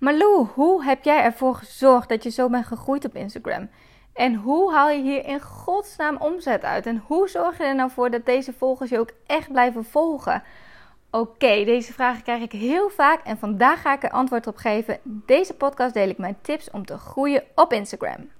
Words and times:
Malou, 0.00 0.46
hoe 0.54 0.84
heb 0.84 1.04
jij 1.04 1.22
ervoor 1.22 1.54
gezorgd 1.54 2.08
dat 2.08 2.22
je 2.22 2.30
zo 2.30 2.48
bent 2.48 2.66
gegroeid 2.66 3.04
op 3.04 3.14
Instagram? 3.14 3.70
En 4.12 4.34
hoe 4.34 4.72
haal 4.72 4.90
je 4.90 5.02
hier 5.02 5.24
in 5.24 5.40
godsnaam 5.40 6.16
omzet 6.16 6.62
uit? 6.62 6.86
En 6.86 7.02
hoe 7.06 7.28
zorg 7.28 7.58
je 7.58 7.64
er 7.64 7.74
nou 7.74 7.90
voor 7.90 8.10
dat 8.10 8.26
deze 8.26 8.52
volgers 8.52 8.90
je 8.90 8.98
ook 8.98 9.10
echt 9.26 9.52
blijven 9.52 9.84
volgen? 9.84 10.42
Oké, 11.10 11.64
deze 11.64 11.92
vragen 11.92 12.22
krijg 12.22 12.42
ik 12.42 12.52
heel 12.52 12.88
vaak 12.88 13.24
en 13.24 13.38
vandaag 13.38 13.80
ga 13.80 13.92
ik 13.92 14.02
er 14.02 14.10
antwoord 14.10 14.46
op 14.46 14.56
geven. 14.56 14.98
Deze 15.02 15.54
podcast 15.54 15.94
deel 15.94 16.08
ik 16.08 16.18
mijn 16.18 16.38
tips 16.42 16.70
om 16.70 16.86
te 16.86 16.98
groeien 16.98 17.42
op 17.54 17.72
Instagram. 17.72 18.30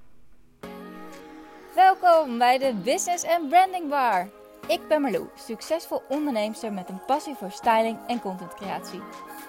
Welkom 1.75 2.39
bij 2.39 2.59
de 2.59 2.75
Business 2.85 3.25
and 3.25 3.49
Branding 3.49 3.89
Bar. 3.89 4.29
Ik 4.67 4.89
ben 4.89 5.01
Marlou, 5.01 5.29
succesvol 5.35 6.03
onderneemster 6.09 6.73
met 6.73 6.89
een 6.89 7.05
passie 7.07 7.35
voor 7.35 7.51
styling 7.51 7.99
en 8.07 8.21
contentcreatie. 8.21 9.01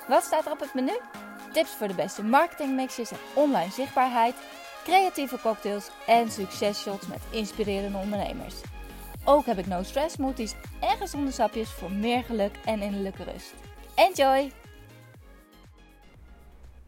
Wat 0.07 0.23
staat 0.23 0.45
er 0.45 0.51
op 0.51 0.59
het 0.59 0.73
menu? 0.73 0.93
Tips 1.51 1.71
voor 1.71 1.87
de 1.87 1.93
beste 1.93 2.23
marketingmixes 2.23 3.11
en 3.11 3.17
online 3.33 3.71
zichtbaarheid, 3.71 4.35
creatieve 4.83 5.39
cocktails 5.41 5.89
en 6.07 6.31
successhots 6.31 7.07
met 7.07 7.21
inspirerende 7.29 7.97
ondernemers. 7.97 8.55
Ook 9.25 9.45
heb 9.45 9.57
ik 9.57 9.67
no 9.67 9.83
stress 9.83 10.13
smoothies 10.15 10.55
en 10.79 10.97
gezonde 10.97 11.31
sapjes 11.31 11.71
voor 11.71 11.91
meer 11.91 12.23
geluk 12.23 12.55
en 12.65 12.81
innerlijke 12.81 13.23
rust. 13.23 13.53
Enjoy! 13.95 14.51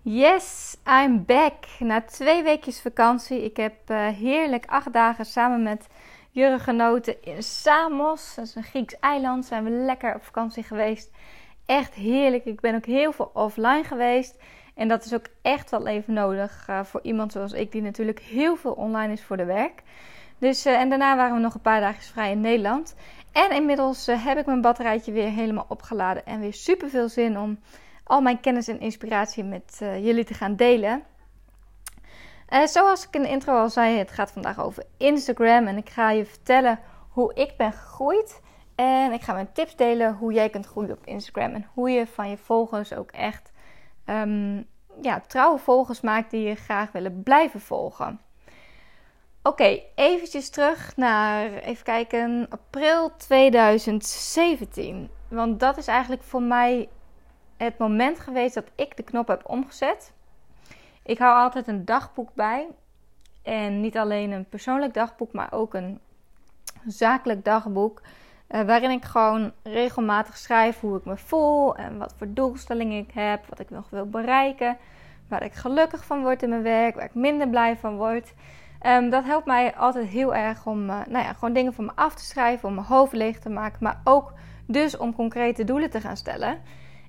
Yes, 0.02 0.77
I'm 0.85 1.26
back. 1.26 1.54
Na 1.80 2.02
twee 2.02 2.43
weekjes 2.43 2.82
vakantie. 2.82 3.43
Ik 3.43 3.57
heb 3.57 3.90
uh, 3.90 4.07
heerlijk 4.07 4.66
acht 4.66 4.93
dagen 4.93 5.26
samen 5.26 5.63
met 5.63 5.88
Jurgen 6.32 6.59
genoten 6.59 7.23
in 7.23 7.43
Samos. 7.43 8.35
Dat 8.35 8.45
is 8.45 8.55
een 8.55 8.63
Grieks 8.63 8.99
eiland. 8.99 9.45
Zijn 9.45 9.63
we 9.63 9.70
lekker 9.70 10.16
op 10.16 10.23
vakantie 10.23 10.63
geweest. 10.63 11.12
Echt 11.66 11.94
heerlijk. 11.94 12.45
Ik 12.45 12.59
ben 12.59 12.76
ook 12.76 12.85
heel 12.85 13.12
veel 13.12 13.31
offline 13.34 13.84
geweest. 13.84 14.38
En 14.76 14.88
dat 14.88 15.05
is 15.05 15.13
ook 15.13 15.26
echt 15.41 15.70
wel 15.70 15.88
even 15.88 16.13
nodig 16.13 16.67
uh, 16.70 16.84
voor 16.84 16.99
iemand 17.04 17.31
zoals 17.31 17.52
ik, 17.52 17.71
die 17.71 17.81
natuurlijk 17.81 18.20
heel 18.20 18.55
veel 18.55 18.71
online 18.71 19.13
is 19.13 19.24
voor 19.24 19.38
de 19.38 19.46
werk. 19.46 19.84
Dus, 20.38 20.65
uh, 20.65 20.79
en 20.79 20.90
daarna 20.90 21.15
waren 21.15 21.35
we 21.35 21.41
nog 21.41 21.54
een 21.54 21.62
paar 21.62 21.79
dagen 21.79 22.04
vrij 22.04 22.32
in 22.32 22.41
Nederland. 22.41 22.96
En 23.32 23.51
inmiddels 23.51 24.10
uh, 24.10 24.26
heb 24.26 24.38
ik 24.38 24.46
mijn 24.46 24.62
batterijtje 24.62 25.12
weer 25.12 25.29
helemaal 25.29 25.65
opgeladen. 25.68 26.26
En 26.26 26.40
weer 26.40 26.54
super 26.54 26.90
veel 26.90 27.10
zin 27.10 27.40
om 27.40 27.60
al 28.04 28.21
mijn 28.21 28.40
kennis 28.40 28.68
en 28.68 28.79
inspiratie 28.79 29.43
met 29.43 29.77
jullie 29.79 30.23
te 30.23 30.34
gaan 30.34 30.55
delen. 30.55 31.04
zoals 32.66 33.07
ik 33.07 33.16
in 33.16 33.21
de 33.21 33.29
intro 33.29 33.57
al 33.57 33.70
zei, 33.70 33.98
het 33.98 34.12
gaat 34.12 34.32
vandaag 34.32 34.63
over 34.63 34.84
Instagram. 34.98 35.68
En 35.68 35.77
ik 35.77 35.90
ga 35.90 36.12
je 36.12 36.26
vertellen 36.26 36.79
hoe 37.10 37.34
ik 37.34 37.54
ben 37.57 37.71
gegroeid. 37.71 38.41
En 38.76 39.12
ik 39.12 39.21
ga 39.21 39.34
mijn 39.34 39.52
tips 39.52 39.76
delen 39.76 40.16
hoe 40.16 40.34
jij 40.34 40.49
kunt 40.49 40.66
groeien 40.66 40.91
op 40.91 41.05
Instagram. 41.05 41.54
En 41.54 41.68
hoe 41.74 41.90
je 41.90 42.07
van 42.07 42.29
je 42.29 42.38
volgers 42.38 42.93
ook 42.93 43.12
echt 43.12 43.52
um, 44.05 44.68
ja, 45.02 45.20
trouwe 45.20 45.60
volgers 45.60 46.02
maakt 46.02 46.32
die 46.32 46.48
je 46.48 46.55
graag 46.55 46.91
willen 46.91 47.24
blijven 47.24 47.62
volgen. 47.62 48.20
Oké, 49.46 49.63
okay, 49.63 49.84
eventjes 49.96 50.49
terug 50.49 50.96
naar, 50.96 51.54
even 51.54 51.84
kijken, 51.84 52.46
april 52.49 53.16
2017. 53.16 55.10
Want 55.27 55.60
dat 55.60 55.77
is 55.77 55.88
eigenlijk 55.88 56.24
voor 56.24 56.41
mij 56.41 56.90
het 57.57 57.77
moment 57.77 58.20
geweest 58.20 58.54
dat 58.54 58.71
ik 58.76 58.98
de 58.98 59.04
knop 59.04 59.27
heb 59.27 59.41
omgezet. 59.46 60.13
Ik 61.04 61.18
hou 61.18 61.38
altijd 61.38 61.68
een 61.68 61.85
dagboek 61.85 62.34
bij. 62.34 62.68
En 63.41 63.82
niet 63.82 63.98
alleen 63.98 64.31
een 64.31 64.50
persoonlijk 64.50 64.94
dagboek, 64.94 65.34
maar 65.34 65.51
ook 65.51 65.74
een 65.74 66.00
zakelijk 66.88 67.44
dagboek. 67.46 68.01
Uh, 68.50 68.62
waarin 68.62 68.91
ik 68.91 69.03
gewoon 69.03 69.52
regelmatig 69.63 70.38
schrijf 70.38 70.80
hoe 70.80 70.97
ik 70.97 71.06
me 71.06 71.18
voel 71.18 71.75
en 71.75 71.97
wat 71.97 72.13
voor 72.18 72.34
doelstellingen 72.34 73.00
ik 73.00 73.12
heb, 73.13 73.46
wat 73.50 73.59
ik 73.59 73.69
nog 73.69 73.90
wil 73.90 74.09
bereiken, 74.09 74.78
waar 75.28 75.44
ik 75.44 75.53
gelukkig 75.53 76.06
van 76.06 76.22
word 76.22 76.44
in 76.44 76.50
mijn 76.50 76.63
werk, 76.63 76.96
waar 76.96 77.06
ik 77.06 77.13
minder 77.13 77.50
blij 77.50 77.78
van 77.78 77.96
word. 77.96 78.34
Um, 78.85 79.09
dat 79.09 79.24
helpt 79.24 79.46
mij 79.46 79.75
altijd 79.75 80.08
heel 80.08 80.35
erg 80.35 80.66
om 80.66 80.90
uh, 80.90 81.00
nou 81.08 81.25
ja, 81.25 81.34
gewoon 81.34 81.53
dingen 81.53 81.74
van 81.74 81.85
me 81.85 81.91
af 81.96 82.16
te 82.16 82.23
schrijven, 82.23 82.69
om 82.69 82.75
mijn 82.75 82.88
hoofd 82.88 83.13
leeg 83.13 83.40
te 83.40 83.50
maken, 83.50 83.78
maar 83.81 84.01
ook 84.03 84.34
dus 84.67 84.97
om 84.97 85.16
concrete 85.16 85.63
doelen 85.63 85.90
te 85.90 86.01
gaan 86.01 86.17
stellen. 86.17 86.62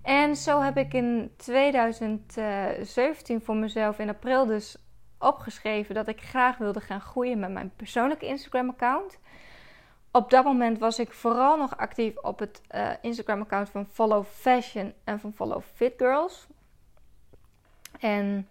En 0.03 0.37
zo 0.37 0.61
heb 0.61 0.77
ik 0.77 0.95
in 0.95 1.31
2017 1.37 3.41
voor 3.41 3.57
mezelf 3.57 3.99
in 3.99 4.09
april 4.09 4.47
dus 4.47 4.77
opgeschreven 5.19 5.95
dat 5.95 6.09
ik 6.09 6.21
graag 6.21 6.57
wilde 6.57 6.81
gaan 6.81 7.01
groeien 7.01 7.39
met 7.39 7.51
mijn 7.51 7.73
persoonlijke 7.77 8.27
Instagram-account 8.27 9.19
op 10.17 10.31
dat 10.31 10.45
moment 10.45 10.79
was 10.79 10.99
ik 10.99 11.13
vooral 11.13 11.57
nog 11.57 11.77
actief 11.77 12.17
op 12.17 12.39
het 12.39 12.61
uh, 12.75 12.91
Instagram-account 13.01 13.69
van 13.69 13.87
Follow 13.93 14.25
Fashion 14.25 14.93
en 15.05 15.21
van 15.21 15.33
Follow 15.33 15.63
Fit 15.75 15.93
Girls. 15.97 16.47
En 18.01 18.49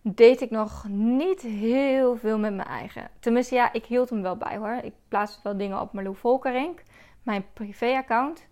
deed 0.00 0.40
ik 0.40 0.50
nog 0.50 0.88
niet 0.88 1.40
heel 1.40 2.16
veel 2.16 2.38
met 2.38 2.54
mijn 2.54 2.68
eigen. 2.68 3.10
Tenminste, 3.20 3.54
ja, 3.54 3.72
ik 3.72 3.84
hield 3.84 4.10
hem 4.10 4.22
wel 4.22 4.36
bij 4.36 4.56
hoor. 4.56 4.78
Ik 4.82 4.92
plaatste 5.08 5.40
wel 5.42 5.56
dingen 5.56 5.80
op 5.80 5.92
Marlou 5.92 6.16
Volkerink, 6.16 6.82
mijn 7.22 7.44
privé-account. 7.52 8.46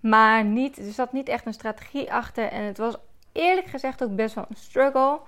Maar 0.00 0.44
niet, 0.44 0.78
er 0.78 0.92
zat 0.92 1.12
niet 1.12 1.28
echt 1.28 1.46
een 1.46 1.52
strategie 1.52 2.12
achter. 2.12 2.48
En 2.48 2.62
het 2.62 2.78
was 2.78 2.96
eerlijk 3.32 3.66
gezegd 3.66 4.02
ook 4.02 4.14
best 4.14 4.34
wel 4.34 4.46
een 4.48 4.56
struggle. 4.56 5.20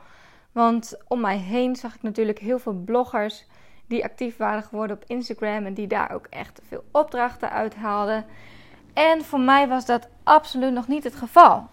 Want 0.53 0.99
om 1.09 1.21
mij 1.21 1.39
heen 1.39 1.77
zag 1.77 1.95
ik 1.95 2.03
natuurlijk 2.03 2.39
heel 2.39 2.59
veel 2.59 2.75
bloggers 2.85 3.47
die 3.87 4.05
actief 4.05 4.37
waren 4.37 4.63
geworden 4.63 4.97
op 4.97 5.05
Instagram 5.07 5.67
en 5.67 5.75
die 5.75 5.87
daar 5.87 6.11
ook 6.11 6.27
echt 6.31 6.61
veel 6.69 6.85
opdrachten 6.91 7.51
uithaalden. 7.51 8.25
En 8.93 9.25
voor 9.25 9.41
mij 9.41 9.69
was 9.69 9.87
dat 9.87 10.09
absoluut 10.23 10.73
nog 10.73 10.89
niet 10.89 11.05
het 11.05 11.15
geval. 11.15 11.69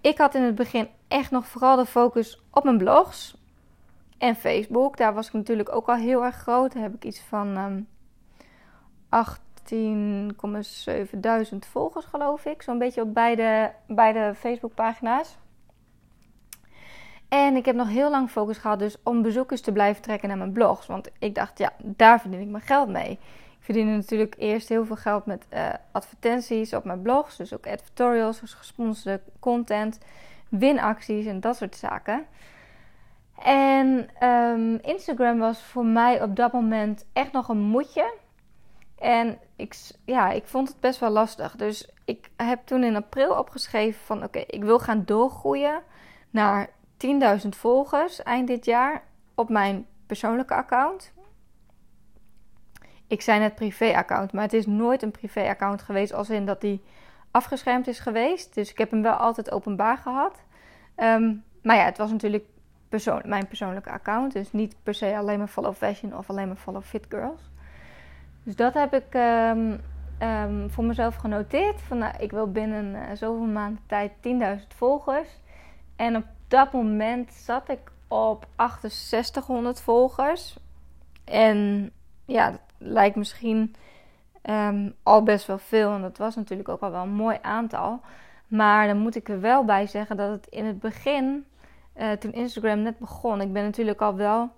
Ik 0.00 0.18
had 0.18 0.34
in 0.34 0.42
het 0.42 0.54
begin 0.54 0.88
echt 1.08 1.30
nog 1.30 1.46
vooral 1.46 1.76
de 1.76 1.86
focus 1.86 2.42
op 2.50 2.64
mijn 2.64 2.78
blogs 2.78 3.36
en 4.18 4.36
Facebook. 4.36 4.96
Daar 4.96 5.14
was 5.14 5.26
ik 5.26 5.32
natuurlijk 5.32 5.74
ook 5.74 5.88
al 5.88 5.94
heel 5.94 6.24
erg 6.24 6.36
groot. 6.36 6.72
Daar 6.72 6.82
heb 6.82 6.94
ik 6.94 7.04
iets 7.04 7.20
van 7.20 7.56
um, 7.56 7.88
ehm, 9.08 9.24
18,7 11.58 11.58
volgers, 11.58 12.04
geloof 12.04 12.44
ik. 12.44 12.62
Zo'n 12.62 12.78
beetje 12.78 13.02
op 13.02 13.14
beide, 13.14 13.72
beide 13.86 14.34
Facebook-pagina's. 14.34 15.36
En 17.32 17.56
ik 17.56 17.64
heb 17.64 17.74
nog 17.74 17.88
heel 17.88 18.10
lang 18.10 18.30
focus 18.30 18.58
gehad 18.58 18.78
dus 18.78 18.96
om 19.02 19.22
bezoekers 19.22 19.60
te 19.60 19.72
blijven 19.72 20.02
trekken 20.02 20.28
naar 20.28 20.38
mijn 20.38 20.52
blogs. 20.52 20.86
Want 20.86 21.10
ik 21.18 21.34
dacht, 21.34 21.58
ja, 21.58 21.72
daar 21.78 22.20
verdien 22.20 22.40
ik 22.40 22.48
mijn 22.48 22.62
geld 22.62 22.88
mee. 22.88 23.10
Ik 23.10 23.58
verdiende 23.60 23.92
natuurlijk 23.92 24.34
eerst 24.38 24.68
heel 24.68 24.84
veel 24.84 24.96
geld 24.96 25.26
met 25.26 25.46
uh, 25.54 25.68
advertenties 25.92 26.74
op 26.74 26.84
mijn 26.84 27.02
blogs. 27.02 27.36
Dus 27.36 27.54
ook 27.54 27.66
editorials, 27.66 28.40
dus 28.40 28.54
gesponsorde 28.54 29.20
content, 29.38 29.98
winacties 30.48 31.26
en 31.26 31.40
dat 31.40 31.56
soort 31.56 31.76
zaken. 31.76 32.26
En 33.42 34.08
um, 34.28 34.78
Instagram 34.82 35.38
was 35.38 35.62
voor 35.62 35.86
mij 35.86 36.22
op 36.22 36.36
dat 36.36 36.52
moment 36.52 37.04
echt 37.12 37.32
nog 37.32 37.48
een 37.48 37.62
moedje. 37.62 38.14
En 38.98 39.38
ik, 39.56 39.74
ja, 40.04 40.30
ik 40.30 40.46
vond 40.46 40.68
het 40.68 40.80
best 40.80 41.00
wel 41.00 41.10
lastig. 41.10 41.56
Dus 41.56 41.88
ik 42.04 42.30
heb 42.36 42.60
toen 42.64 42.84
in 42.84 42.96
april 42.96 43.38
opgeschreven 43.38 44.04
van 44.04 44.22
oké, 44.22 44.38
ik 44.38 44.64
wil 44.64 44.78
gaan 44.78 45.02
doorgroeien 45.04 45.82
naar 46.30 46.68
10.000 47.06 47.48
volgers 47.48 48.22
eind 48.22 48.46
dit 48.46 48.64
jaar 48.64 49.02
op 49.34 49.48
mijn 49.48 49.86
persoonlijke 50.06 50.54
account. 50.54 51.12
Ik 53.06 53.22
zei 53.22 53.38
net 53.38 53.54
privé-account, 53.54 54.32
maar 54.32 54.42
het 54.42 54.52
is 54.52 54.66
nooit 54.66 55.02
een 55.02 55.10
privé-account 55.10 55.82
geweest 55.82 56.12
als 56.12 56.30
in 56.30 56.46
dat 56.46 56.60
die 56.60 56.82
afgeschermd 57.30 57.86
is 57.86 57.98
geweest. 57.98 58.54
Dus 58.54 58.70
ik 58.70 58.78
heb 58.78 58.90
hem 58.90 59.02
wel 59.02 59.12
altijd 59.12 59.50
openbaar 59.50 59.96
gehad. 59.98 60.42
Ehm, 60.94 61.34
maar 61.62 61.76
ja, 61.76 61.84
het 61.84 61.98
was 61.98 62.10
natuurlijk 62.10 62.44
persoon 62.88 63.22
mijn 63.24 63.46
persoonlijke 63.46 63.90
account. 63.90 64.32
Dus 64.32 64.52
niet 64.52 64.76
per 64.82 64.94
se 64.94 65.16
alleen 65.16 65.38
maar 65.38 65.48
follow 65.48 65.74
fashion 65.74 66.16
of 66.16 66.30
alleen 66.30 66.46
maar 66.46 66.56
follow 66.56 66.82
fit 66.82 67.06
girls. 67.08 67.50
Dus 68.42 68.56
dat 68.56 68.74
heb 68.74 68.94
ik 68.94 69.14
um, 69.14 69.80
um, 70.22 70.70
voor 70.70 70.84
mezelf 70.84 71.14
genoteerd. 71.14 71.80
Van 71.80 71.98
nou, 71.98 72.14
ik 72.18 72.30
wil 72.30 72.50
binnen 72.50 72.94
uh, 72.94 73.02
zoveel 73.14 73.46
maanden 73.46 73.82
tijd 73.86 74.12
10.000 74.60 74.66
volgers. 74.76 75.28
En 75.96 76.16
op 76.16 76.24
dat 76.52 76.72
moment 76.72 77.32
zat 77.32 77.68
ik 77.68 77.80
op 78.08 78.46
6800 78.56 79.80
volgers. 79.80 80.56
En 81.24 81.90
ja, 82.24 82.50
dat 82.50 82.60
lijkt 82.78 83.16
misschien 83.16 83.74
ehm, 84.42 84.90
al 85.02 85.22
best 85.22 85.46
wel 85.46 85.58
veel. 85.58 85.94
En 85.94 86.02
dat 86.02 86.18
was 86.18 86.36
natuurlijk 86.36 86.68
ook 86.68 86.80
al 86.80 86.90
wel 86.90 87.02
een 87.02 87.14
mooi 87.14 87.38
aantal. 87.42 88.00
Maar 88.46 88.86
dan 88.86 88.98
moet 88.98 89.16
ik 89.16 89.28
er 89.28 89.40
wel 89.40 89.64
bij 89.64 89.86
zeggen 89.86 90.16
dat 90.16 90.30
het 90.30 90.46
in 90.46 90.64
het 90.64 90.78
begin, 90.78 91.46
uh, 91.96 92.12
toen 92.12 92.32
Instagram 92.32 92.82
net 92.82 92.98
begon, 92.98 93.40
ik 93.40 93.52
ben 93.52 93.62
natuurlijk 93.62 94.00
al 94.00 94.14
wel 94.14 94.50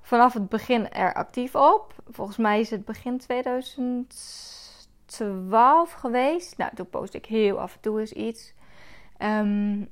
vanaf 0.00 0.32
het 0.32 0.48
begin 0.48 0.90
er 0.90 1.14
actief 1.14 1.54
op. 1.54 1.94
Volgens 2.10 2.36
mij 2.36 2.60
is 2.60 2.70
het 2.70 2.84
begin 2.84 3.18
2012 3.18 5.92
geweest. 5.92 6.56
Nou, 6.56 6.74
toen 6.74 6.90
post 6.90 7.14
ik 7.14 7.26
heel 7.26 7.60
af 7.60 7.74
en 7.74 7.80
toe 7.80 8.00
eens 8.00 8.12
iets. 8.12 8.54
Um, 9.18 9.90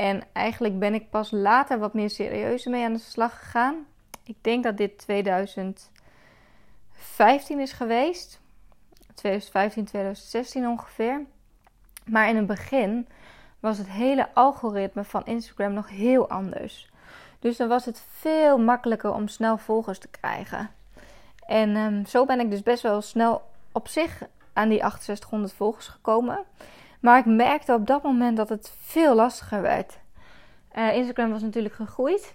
en 0.00 0.22
eigenlijk 0.32 0.78
ben 0.78 0.94
ik 0.94 1.10
pas 1.10 1.30
later 1.30 1.78
wat 1.78 1.94
meer 1.94 2.10
serieus 2.10 2.64
mee 2.64 2.84
aan 2.84 2.92
de 2.92 2.98
slag 2.98 3.38
gegaan. 3.38 3.86
Ik 4.24 4.36
denk 4.40 4.64
dat 4.64 4.76
dit 4.76 4.98
2015 4.98 5.90
is 7.60 7.72
geweest. 7.72 8.40
2015, 9.14 9.84
2016 9.84 10.66
ongeveer. 10.68 11.24
Maar 12.04 12.28
in 12.28 12.36
het 12.36 12.46
begin 12.46 13.08
was 13.58 13.78
het 13.78 13.88
hele 13.88 14.28
algoritme 14.34 15.04
van 15.04 15.26
Instagram 15.26 15.72
nog 15.72 15.88
heel 15.88 16.28
anders. 16.28 16.90
Dus 17.38 17.56
dan 17.56 17.68
was 17.68 17.84
het 17.84 18.02
veel 18.10 18.58
makkelijker 18.58 19.12
om 19.12 19.28
snel 19.28 19.58
volgers 19.58 19.98
te 19.98 20.08
krijgen. 20.08 20.70
En 21.46 21.76
ehm, 21.76 22.04
zo 22.04 22.24
ben 22.24 22.40
ik 22.40 22.50
dus 22.50 22.62
best 22.62 22.82
wel 22.82 23.02
snel 23.02 23.42
op 23.72 23.88
zich 23.88 24.22
aan 24.52 24.68
die 24.68 24.78
6800 24.78 25.52
volgers 25.52 25.88
gekomen. 25.88 26.44
Maar 27.00 27.18
ik 27.18 27.26
merkte 27.26 27.74
op 27.74 27.86
dat 27.86 28.02
moment 28.02 28.36
dat 28.36 28.48
het 28.48 28.72
veel 28.80 29.14
lastiger 29.14 29.62
werd. 29.62 29.98
Uh, 30.76 30.94
Instagram 30.94 31.30
was 31.30 31.42
natuurlijk 31.42 31.74
gegroeid. 31.74 32.34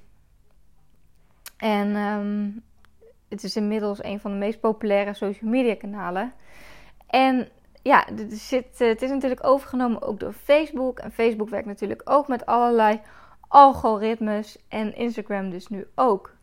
En 1.58 1.96
ehm, 1.96 2.50
het 3.30 3.44
is 3.44 3.56
inmiddels 3.56 4.04
een 4.04 4.20
van 4.20 4.32
de 4.32 4.38
meest 4.38 4.60
populaire 4.60 5.14
social 5.14 5.50
media 5.50 5.76
kanalen. 5.76 6.34
En 7.08 7.50
ja, 7.82 8.08
zit, 8.30 8.82
eh, 8.82 8.88
het 8.88 9.02
is 9.02 9.10
natuurlijk 9.10 9.46
overgenomen 9.46 10.02
ook 10.02 10.20
door 10.20 10.34
Facebook. 10.34 11.00
En 11.00 11.12
Facebook 11.12 11.50
werkt 11.50 11.68
natuurlijk 11.68 12.02
ook 12.06 12.28
met 12.28 12.46
allerlei 12.46 13.02
algoritmes. 13.48 14.58
En 14.70 14.96
Instagram 14.96 15.50
dus 15.50 15.68
nu 15.68 15.88
ook. 15.96 16.34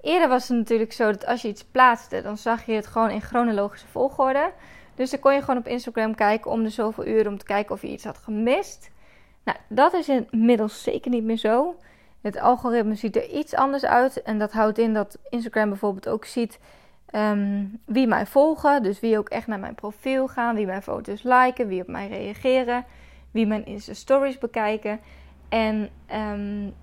Eerder 0.00 0.28
was 0.28 0.48
het 0.48 0.56
natuurlijk 0.56 0.92
zo 0.92 1.10
dat 1.10 1.26
als 1.26 1.42
je 1.42 1.48
iets 1.48 1.64
plaatste, 1.64 2.22
dan 2.22 2.36
zag 2.36 2.66
je 2.66 2.72
het 2.72 2.86
gewoon 2.86 3.10
in 3.10 3.20
chronologische 3.20 3.86
volgorde. 3.86 4.52
Dus 4.94 5.10
dan 5.10 5.20
kon 5.20 5.34
je 5.34 5.40
gewoon 5.40 5.56
op 5.56 5.66
Instagram 5.66 6.14
kijken 6.14 6.50
om 6.50 6.62
de 6.62 6.68
zoveel 6.68 7.06
uren 7.06 7.32
om 7.32 7.38
te 7.38 7.44
kijken 7.44 7.74
of 7.74 7.82
je 7.82 7.88
iets 7.88 8.04
had 8.04 8.18
gemist. 8.18 8.90
Nou, 9.44 9.58
dat 9.68 9.92
is 9.92 10.08
inmiddels 10.08 10.82
zeker 10.82 11.10
niet 11.10 11.24
meer 11.24 11.36
zo. 11.36 11.76
Het 12.20 12.40
algoritme 12.40 12.94
ziet 12.94 13.16
er 13.16 13.30
iets 13.30 13.54
anders 13.54 13.84
uit. 13.84 14.22
En 14.22 14.38
dat 14.38 14.52
houdt 14.52 14.78
in 14.78 14.94
dat 14.94 15.18
Instagram 15.28 15.68
bijvoorbeeld 15.68 16.08
ook 16.08 16.24
ziet 16.24 16.58
um, 17.14 17.80
wie 17.84 18.06
mij 18.06 18.26
volgen. 18.26 18.82
Dus 18.82 19.00
wie 19.00 19.18
ook 19.18 19.28
echt 19.28 19.46
naar 19.46 19.58
mijn 19.58 19.74
profiel 19.74 20.28
gaan. 20.28 20.54
Wie 20.54 20.66
mijn 20.66 20.82
foto's 20.82 21.22
liken. 21.22 21.68
Wie 21.68 21.80
op 21.80 21.88
mij 21.88 22.08
reageren. 22.08 22.84
Wie 23.30 23.46
mijn 23.46 23.66
Insta 23.66 23.94
stories 23.94 24.38
bekijken. 24.38 25.00
En 25.48 25.90
um, 26.14 26.74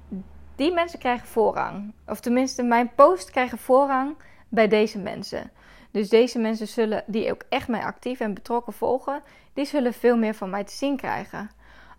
die 0.55 0.73
mensen 0.73 0.99
krijgen 0.99 1.27
voorrang. 1.27 1.93
Of 2.07 2.19
tenminste, 2.19 2.63
mijn 2.63 2.91
post 2.95 3.31
krijgen 3.31 3.57
voorrang 3.57 4.15
bij 4.49 4.67
deze 4.67 4.99
mensen. 4.99 5.51
Dus 5.91 6.09
deze 6.09 6.39
mensen 6.39 6.67
zullen, 6.67 7.03
die 7.07 7.31
ook 7.31 7.43
echt 7.49 7.67
mij 7.67 7.83
actief 7.83 8.19
en 8.19 8.33
betrokken 8.33 8.73
volgen, 8.73 9.21
die 9.53 9.65
zullen 9.65 9.93
veel 9.93 10.17
meer 10.17 10.33
van 10.33 10.49
mij 10.49 10.63
te 10.63 10.73
zien 10.73 10.97
krijgen. 10.97 11.49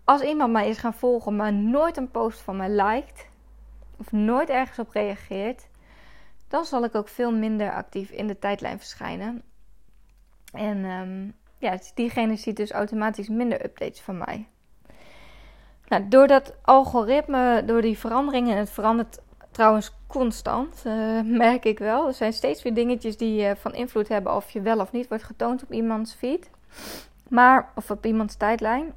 Als 0.03 0.21
iemand 0.21 0.51
mij 0.51 0.69
is 0.69 0.77
gaan 0.77 0.93
volgen, 0.93 1.35
maar 1.35 1.53
nooit 1.53 1.97
een 1.97 2.11
post 2.11 2.39
van 2.39 2.57
mij 2.57 2.69
liked, 2.69 3.27
of 3.97 4.11
nooit 4.11 4.49
ergens 4.49 4.79
op 4.79 4.89
reageert, 4.89 5.67
dan 6.47 6.65
zal 6.65 6.83
ik 6.83 6.95
ook 6.95 7.07
veel 7.07 7.31
minder 7.31 7.71
actief 7.71 8.09
in 8.09 8.27
de 8.27 8.39
tijdlijn 8.39 8.77
verschijnen. 8.77 9.43
En 10.51 10.85
um, 10.85 11.35
ja, 11.57 11.77
diegene 11.93 12.35
ziet 12.35 12.55
dus 12.55 12.71
automatisch 12.71 13.29
minder 13.29 13.65
updates 13.65 14.01
van 14.01 14.17
mij. 14.17 14.47
Nou, 15.87 16.07
door 16.07 16.27
dat 16.27 16.55
algoritme, 16.61 17.63
door 17.65 17.81
die 17.81 17.97
veranderingen, 17.97 18.51
en 18.51 18.57
het 18.57 18.69
verandert 18.69 19.19
trouwens 19.53 19.95
constant, 20.07 20.83
uh, 20.87 21.21
merk 21.45 21.65
ik 21.65 21.79
wel. 21.79 22.07
Er 22.07 22.13
zijn 22.13 22.33
steeds 22.33 22.63
weer 22.63 22.73
dingetjes 22.73 23.17
die 23.17 23.41
uh, 23.41 23.51
van 23.55 23.73
invloed 23.73 24.07
hebben 24.07 24.35
of 24.35 24.49
je 24.49 24.61
wel 24.61 24.79
of 24.79 24.91
niet 24.91 25.07
wordt 25.07 25.23
getoond 25.23 25.63
op 25.63 25.71
iemands 25.71 26.13
feed. 26.13 26.49
Maar, 27.29 27.71
of 27.75 27.91
op 27.91 28.05
iemands 28.05 28.35
tijdlijn. 28.35 28.93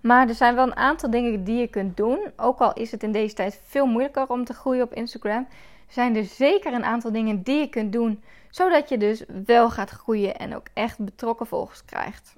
Maar 0.00 0.28
er 0.28 0.34
zijn 0.34 0.54
wel 0.54 0.66
een 0.66 0.76
aantal 0.76 1.10
dingen 1.10 1.44
die 1.44 1.60
je 1.60 1.66
kunt 1.66 1.96
doen. 1.96 2.32
Ook 2.36 2.58
al 2.58 2.72
is 2.72 2.90
het 2.90 3.02
in 3.02 3.12
deze 3.12 3.34
tijd 3.34 3.60
veel 3.64 3.86
moeilijker 3.86 4.28
om 4.28 4.44
te 4.44 4.54
groeien 4.54 4.84
op 4.84 4.94
Instagram. 4.94 5.48
Zijn 5.88 6.16
er 6.16 6.24
zeker 6.24 6.72
een 6.72 6.84
aantal 6.84 7.12
dingen 7.12 7.42
die 7.42 7.58
je 7.58 7.68
kunt 7.68 7.92
doen. 7.92 8.22
Zodat 8.50 8.88
je 8.88 8.98
dus 8.98 9.24
wel 9.44 9.70
gaat 9.70 9.90
groeien 9.90 10.36
en 10.36 10.56
ook 10.56 10.66
echt 10.74 10.98
betrokken 10.98 11.46
volgers 11.46 11.84
krijgt. 11.84 12.36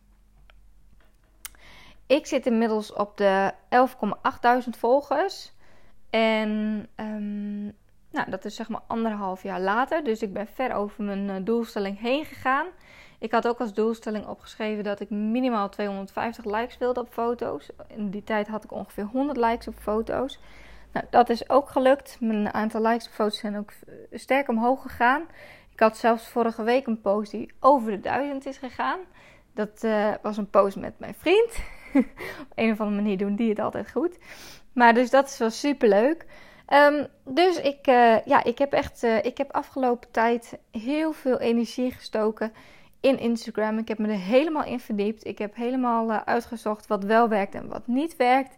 Ik 2.06 2.26
zit 2.26 2.46
inmiddels 2.46 2.92
op 2.92 3.16
de 3.16 3.52
11,800 3.68 4.76
volgers. 4.76 5.52
En 6.14 6.88
um, 6.96 7.64
nou, 8.10 8.30
dat 8.30 8.44
is 8.44 8.54
zeg 8.54 8.68
maar 8.68 8.80
anderhalf 8.86 9.42
jaar 9.42 9.60
later. 9.60 10.04
Dus 10.04 10.22
ik 10.22 10.32
ben 10.32 10.46
ver 10.46 10.74
over 10.74 11.04
mijn 11.04 11.28
uh, 11.28 11.34
doelstelling 11.44 12.00
heen 12.00 12.24
gegaan. 12.24 12.66
Ik 13.18 13.32
had 13.32 13.48
ook 13.48 13.60
als 13.60 13.74
doelstelling 13.74 14.26
opgeschreven 14.26 14.84
dat 14.84 15.00
ik 15.00 15.10
minimaal 15.10 15.68
250 15.68 16.44
likes 16.44 16.78
wilde 16.78 17.00
op 17.00 17.12
foto's. 17.12 17.70
In 17.86 18.10
die 18.10 18.24
tijd 18.24 18.48
had 18.48 18.64
ik 18.64 18.72
ongeveer 18.72 19.04
100 19.04 19.38
likes 19.38 19.68
op 19.68 19.74
foto's. 19.74 20.38
Nou, 20.92 21.06
dat 21.10 21.28
is 21.28 21.48
ook 21.48 21.68
gelukt. 21.68 22.16
Mijn 22.20 22.54
aantal 22.54 22.82
likes 22.82 23.06
op 23.06 23.12
foto's 23.12 23.38
zijn 23.38 23.58
ook 23.58 23.72
sterk 24.12 24.48
omhoog 24.48 24.82
gegaan. 24.82 25.22
Ik 25.72 25.80
had 25.80 25.96
zelfs 25.96 26.28
vorige 26.28 26.62
week 26.62 26.86
een 26.86 27.00
post 27.00 27.30
die 27.30 27.52
over 27.60 27.90
de 27.90 28.00
1000 28.00 28.46
is 28.46 28.56
gegaan. 28.56 28.98
Dat 29.54 29.84
uh, 29.84 30.14
was 30.22 30.36
een 30.36 30.50
post 30.50 30.76
met 30.76 30.98
mijn 30.98 31.14
vriend. 31.14 31.58
op 32.40 32.52
een 32.54 32.72
of 32.72 32.80
andere 32.80 33.02
manier 33.02 33.18
doen 33.18 33.36
die 33.36 33.48
het 33.48 33.58
altijd 33.58 33.90
goed. 33.90 34.18
Maar 34.74 34.94
dus 34.94 35.10
dat 35.10 35.26
is 35.28 35.38
wel 35.38 35.50
super 35.50 35.88
leuk. 35.88 36.26
Um, 36.72 37.06
dus 37.24 37.60
ik, 37.60 37.86
uh, 37.86 38.24
ja, 38.24 38.44
ik 38.44 38.58
heb 38.58 38.72
echt, 38.72 39.02
uh, 39.02 39.24
ik 39.24 39.38
heb 39.38 39.52
afgelopen 39.52 40.10
tijd 40.10 40.58
heel 40.70 41.12
veel 41.12 41.40
energie 41.40 41.90
gestoken 41.90 42.52
in 43.00 43.18
Instagram. 43.18 43.78
Ik 43.78 43.88
heb 43.88 43.98
me 43.98 44.08
er 44.08 44.18
helemaal 44.18 44.64
in 44.64 44.80
verdiept. 44.80 45.26
Ik 45.26 45.38
heb 45.38 45.54
helemaal 45.54 46.10
uh, 46.10 46.20
uitgezocht 46.24 46.86
wat 46.86 47.04
wel 47.04 47.28
werkt 47.28 47.54
en 47.54 47.68
wat 47.68 47.86
niet 47.86 48.16
werkt. 48.16 48.56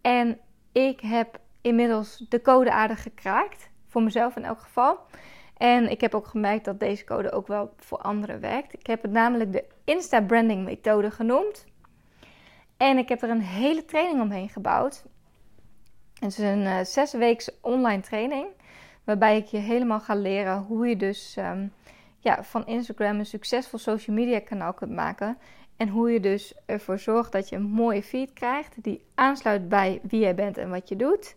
En 0.00 0.38
ik 0.72 1.00
heb 1.00 1.38
inmiddels 1.60 2.24
de 2.28 2.42
code 2.42 2.72
aardig 2.72 3.02
gekraakt. 3.02 3.70
Voor 3.88 4.02
mezelf 4.02 4.36
in 4.36 4.44
elk 4.44 4.60
geval. 4.60 4.98
En 5.56 5.90
ik 5.90 6.00
heb 6.00 6.14
ook 6.14 6.26
gemerkt 6.26 6.64
dat 6.64 6.80
deze 6.80 7.04
code 7.04 7.32
ook 7.32 7.46
wel 7.46 7.74
voor 7.76 7.98
anderen 7.98 8.40
werkt. 8.40 8.72
Ik 8.72 8.86
heb 8.86 9.02
het 9.02 9.10
namelijk 9.10 9.52
de 9.52 9.64
Insta 9.84 10.22
Branding 10.22 10.64
methode 10.64 11.10
genoemd. 11.10 11.64
En 12.76 12.98
ik 12.98 13.08
heb 13.08 13.22
er 13.22 13.30
een 13.30 13.40
hele 13.40 13.84
training 13.84 14.20
omheen 14.20 14.48
gebouwd. 14.48 15.04
Het 16.22 16.30
is 16.30 16.38
een 16.38 16.62
uh, 16.62 16.80
zesweeks 16.82 17.50
online 17.60 18.02
training. 18.02 18.46
Waarbij 19.04 19.36
ik 19.36 19.46
je 19.46 19.58
helemaal 19.58 20.00
ga 20.00 20.14
leren 20.14 20.58
hoe 20.58 20.88
je 20.88 20.96
dus 20.96 21.36
um, 21.38 21.72
ja, 22.18 22.44
van 22.44 22.66
Instagram 22.66 23.18
een 23.18 23.26
succesvol 23.26 23.78
social 23.78 24.16
media 24.16 24.40
kanaal 24.40 24.72
kunt 24.72 24.90
maken. 24.90 25.38
En 25.76 25.88
hoe 25.88 26.10
je 26.10 26.20
dus 26.20 26.54
ervoor 26.66 26.98
zorgt 26.98 27.32
dat 27.32 27.48
je 27.48 27.56
een 27.56 27.62
mooie 27.62 28.02
feed 28.02 28.32
krijgt. 28.32 28.82
Die 28.82 29.04
aansluit 29.14 29.68
bij 29.68 30.00
wie 30.02 30.20
jij 30.20 30.34
bent 30.34 30.58
en 30.58 30.70
wat 30.70 30.88
je 30.88 30.96
doet. 30.96 31.36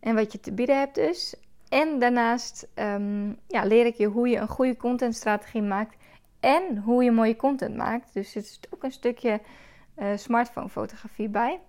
En 0.00 0.14
wat 0.14 0.32
je 0.32 0.40
te 0.40 0.52
bieden 0.52 0.78
hebt 0.78 0.94
dus. 0.94 1.34
En 1.68 1.98
daarnaast 1.98 2.68
um, 2.74 3.38
ja, 3.46 3.64
leer 3.64 3.86
ik 3.86 3.94
je 3.94 4.06
hoe 4.06 4.28
je 4.28 4.36
een 4.36 4.48
goede 4.48 4.76
contentstrategie 4.76 5.62
maakt. 5.62 5.96
En 6.40 6.78
hoe 6.78 7.04
je 7.04 7.10
mooie 7.10 7.36
content 7.36 7.76
maakt. 7.76 8.14
Dus 8.14 8.34
er 8.34 8.42
zit 8.42 8.68
ook 8.70 8.82
een 8.82 8.92
stukje 8.92 9.40
uh, 9.98 10.06
smartphone 10.16 10.68
fotografie 10.68 11.28
bij. 11.28 11.60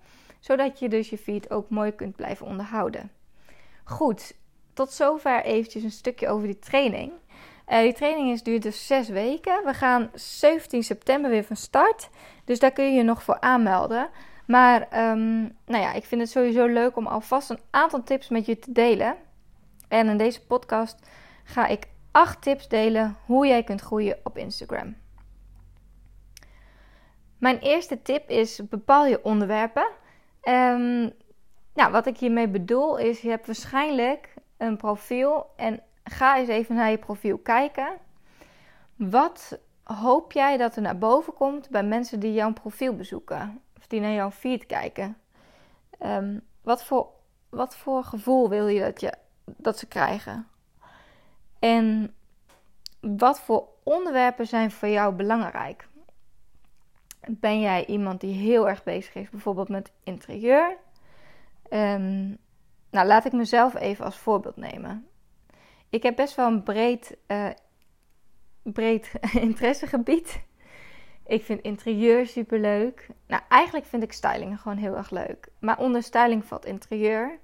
Zodat 0.44 0.80
je 0.80 0.90
dus 0.90 1.10
je 1.10 1.18
feed 1.18 1.52
ook 1.52 1.70
mooi 1.70 1.92
kunt 1.92 2.16
blijven 2.16 2.46
onderhouden. 2.46 3.12
Goed, 3.84 4.36
tot 4.74 4.92
zover 4.92 5.44
eventjes 5.44 5.84
een 5.84 5.92
stukje 5.92 6.30
over 6.30 6.48
die 6.48 6.60
training. 6.60 7.12
Uh, 7.68 7.80
die 7.80 7.94
training 7.94 8.32
is, 8.32 8.44
duurt 8.44 8.62
dus 8.62 8.88
zes 8.88 9.10
weken. 9.10 9.66
We 9.66 9.74
gaan 9.74 10.12
17 10.14 10.84
september 10.84 11.30
weer 11.30 11.44
van 11.44 11.56
start. 11.56 12.10
Dus 12.46 12.60
daar 12.60 12.72
kun 12.72 12.86
je 12.86 12.92
je 12.92 13.04
nog 13.04 13.24
voor 13.24 13.40
aanmelden. 13.40 14.10
Maar 14.48 15.10
um, 15.12 15.58
nou 15.66 15.84
ja, 15.84 15.94
ik 15.94 16.06
vind 16.06 16.22
het 16.22 16.30
sowieso 16.30 16.66
leuk 16.66 16.98
om 16.98 17.08
alvast 17.08 17.50
een 17.50 17.60
aantal 17.70 18.04
tips 18.04 18.30
met 18.30 18.46
je 18.46 18.60
te 18.60 18.72
delen. 18.72 19.16
En 19.88 20.08
in 20.08 20.18
deze 20.18 20.46
podcast 20.46 21.08
ga 21.44 21.68
ik 21.68 21.88
acht 22.12 22.42
tips 22.42 22.68
delen 22.68 23.18
hoe 23.26 23.48
jij 23.48 23.64
kunt 23.64 23.82
groeien 23.82 24.18
op 24.24 24.38
Instagram. 24.38 24.96
Mijn 27.38 27.60
eerste 27.60 28.02
tip 28.02 28.30
is 28.30 28.62
bepaal 28.70 29.06
je 29.06 29.24
onderwerpen. 29.24 30.02
Um, 30.44 31.12
nou, 31.74 31.92
wat 31.92 32.06
ik 32.06 32.18
hiermee 32.18 32.48
bedoel 32.48 32.98
is, 32.98 33.22
je 33.22 33.30
hebt 33.30 33.46
waarschijnlijk 33.46 34.34
een 34.58 34.78
profiel 34.78 35.46
en 35.56 35.80
ga 36.04 36.38
eens 36.38 36.48
even 36.50 36.76
naar 36.76 36.90
je 36.90 36.98
profiel 36.98 37.38
kijken. 37.38 37.98
Wat 38.96 39.60
hoop 39.84 40.32
jij 40.32 40.58
dat 40.58 40.76
er 40.76 40.82
naar 40.82 40.98
boven 40.98 41.34
komt 41.34 41.70
bij 41.70 41.84
mensen 41.84 42.20
die 42.20 42.34
jouw 42.34 42.54
profiel 42.54 42.96
bezoeken 42.96 43.62
of 43.78 43.88
die 43.88 44.00
naar 44.00 44.12
jouw 44.12 44.32
feed 44.32 44.66
kijken? 44.66 45.18
Um, 46.06 46.42
wat, 46.62 46.84
voor, 46.84 47.08
wat 47.50 47.76
voor 47.76 48.04
gevoel 48.04 48.50
wil 48.50 48.68
je 48.68 48.80
dat, 48.80 49.02
je 49.02 49.14
dat 49.46 49.78
ze 49.80 49.88
krijgen? 49.88 50.48
En 51.60 52.16
wat 53.00 53.40
voor 53.40 53.68
onderwerpen 53.84 54.48
zijn 54.48 54.72
voor 54.72 54.90
jou 54.90 55.14
belangrijk? 55.14 55.88
Ben 57.30 57.60
jij 57.60 57.86
iemand 57.86 58.22
die 58.22 58.34
heel 58.34 58.70
erg 58.70 58.84
bezig 58.84 59.16
is, 59.16 59.30
bijvoorbeeld 59.30 59.70
met 59.70 59.92
interieur? 60.04 60.78
Um, 61.70 62.38
nou, 62.90 63.08
laat 63.08 63.26
ik 63.26 63.32
mezelf 63.32 63.76
even 63.76 64.06
als 64.06 64.18
voorbeeld 64.18 64.56
nemen. 64.56 65.08
Ik 65.90 66.04
heb 66.04 66.16
best 66.16 66.36
wel 66.36 66.48
een 66.48 66.64
breed, 66.64 67.18
uh, 67.28 67.50
breed 68.62 69.12
interessegebied. 69.48 70.42
Ik 71.26 71.44
vind 71.44 71.62
interieur 71.62 72.28
super 72.28 72.60
leuk. 72.60 73.08
Nou, 73.28 73.42
eigenlijk 73.50 73.86
vind 73.86 74.04
ik 74.04 74.14
styling 74.14 74.62
gewoon 74.62 74.78
heel 74.78 74.96
erg 74.96 75.10
leuk. 75.10 75.48
Maar 75.60 75.78
onder 75.78 76.04
styling 76.04 76.46
valt 76.46 76.66
interieur. 76.66 77.40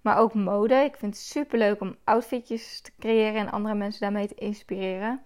Maar 0.00 0.18
ook 0.18 0.34
mode. 0.34 0.74
Ik 0.74 0.96
vind 0.96 1.14
het 1.14 1.24
super 1.24 1.58
leuk 1.58 1.80
om 1.80 1.96
outfitjes 2.04 2.80
te 2.80 2.92
creëren 2.98 3.40
en 3.40 3.50
andere 3.50 3.74
mensen 3.74 4.00
daarmee 4.00 4.28
te 4.28 4.34
inspireren. 4.34 5.22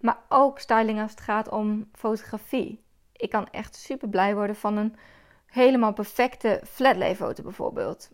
Maar 0.00 0.18
ook 0.28 0.58
styling 0.58 1.00
als 1.00 1.10
het 1.10 1.20
gaat 1.20 1.48
om 1.48 1.88
fotografie. 1.92 2.83
Ik 3.24 3.30
kan 3.30 3.48
echt 3.50 3.76
super 3.76 4.08
blij 4.08 4.34
worden 4.34 4.56
van 4.56 4.76
een 4.76 4.96
helemaal 5.46 5.92
perfecte 5.92 6.60
flatlay 6.64 7.16
foto 7.16 7.42
bijvoorbeeld. 7.42 8.10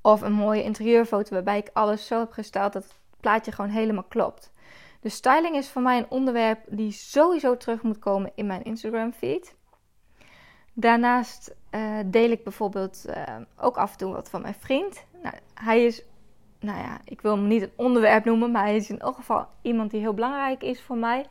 Of 0.00 0.20
een 0.20 0.32
mooie 0.32 0.62
interieurfoto 0.62 1.34
waarbij 1.34 1.58
ik 1.58 1.70
alles 1.72 2.06
zo 2.06 2.18
heb 2.18 2.32
gesteld 2.32 2.72
dat 2.72 2.82
het 2.82 2.98
plaatje 3.20 3.52
gewoon 3.52 3.70
helemaal 3.70 4.04
klopt. 4.08 4.52
De 5.00 5.08
styling 5.08 5.56
is 5.56 5.68
voor 5.68 5.82
mij 5.82 5.98
een 5.98 6.10
onderwerp 6.10 6.60
die 6.68 6.90
sowieso 6.90 7.56
terug 7.56 7.82
moet 7.82 7.98
komen 7.98 8.32
in 8.34 8.46
mijn 8.46 8.62
Instagram 8.62 9.12
feed. 9.12 9.54
Daarnaast 10.72 11.54
uh, 11.70 11.98
deel 12.06 12.30
ik 12.30 12.44
bijvoorbeeld 12.44 13.04
uh, 13.08 13.36
ook 13.56 13.76
af 13.76 13.92
en 13.92 13.98
toe 13.98 14.12
wat 14.12 14.30
van 14.30 14.42
mijn 14.42 14.54
vriend. 14.54 15.04
Nou, 15.22 15.34
hij 15.54 15.84
is, 15.84 16.02
nou 16.60 16.78
ja, 16.78 17.00
ik 17.04 17.20
wil 17.20 17.36
hem 17.36 17.46
niet 17.46 17.62
een 17.62 17.72
onderwerp 17.76 18.24
noemen, 18.24 18.50
maar 18.50 18.62
hij 18.62 18.76
is 18.76 18.90
in 18.90 18.98
elk 19.00 19.16
geval 19.16 19.46
iemand 19.62 19.90
die 19.90 20.00
heel 20.00 20.14
belangrijk 20.14 20.62
is 20.62 20.82
voor 20.82 20.96
mij. 20.96 21.26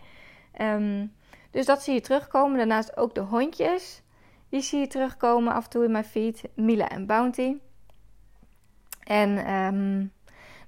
Um, 0.61 1.13
dus 1.53 1.65
dat 1.65 1.83
zie 1.83 1.93
je 1.93 2.01
terugkomen. 2.01 2.57
Daarnaast 2.57 2.98
ook 2.98 3.15
de 3.15 3.22
hondjes. 3.22 4.01
Die 4.50 4.62
zie 4.62 4.79
je 4.79 4.88
terugkomen 4.88 5.53
af 5.53 5.63
en 5.63 5.69
toe 5.69 5.83
in 5.83 5.91
mijn 5.91 6.03
feed. 6.03 6.43
Mila 6.53 6.89
en 6.89 7.05
Bounty. 7.05 7.57
En 9.03 9.53
um, 9.53 10.12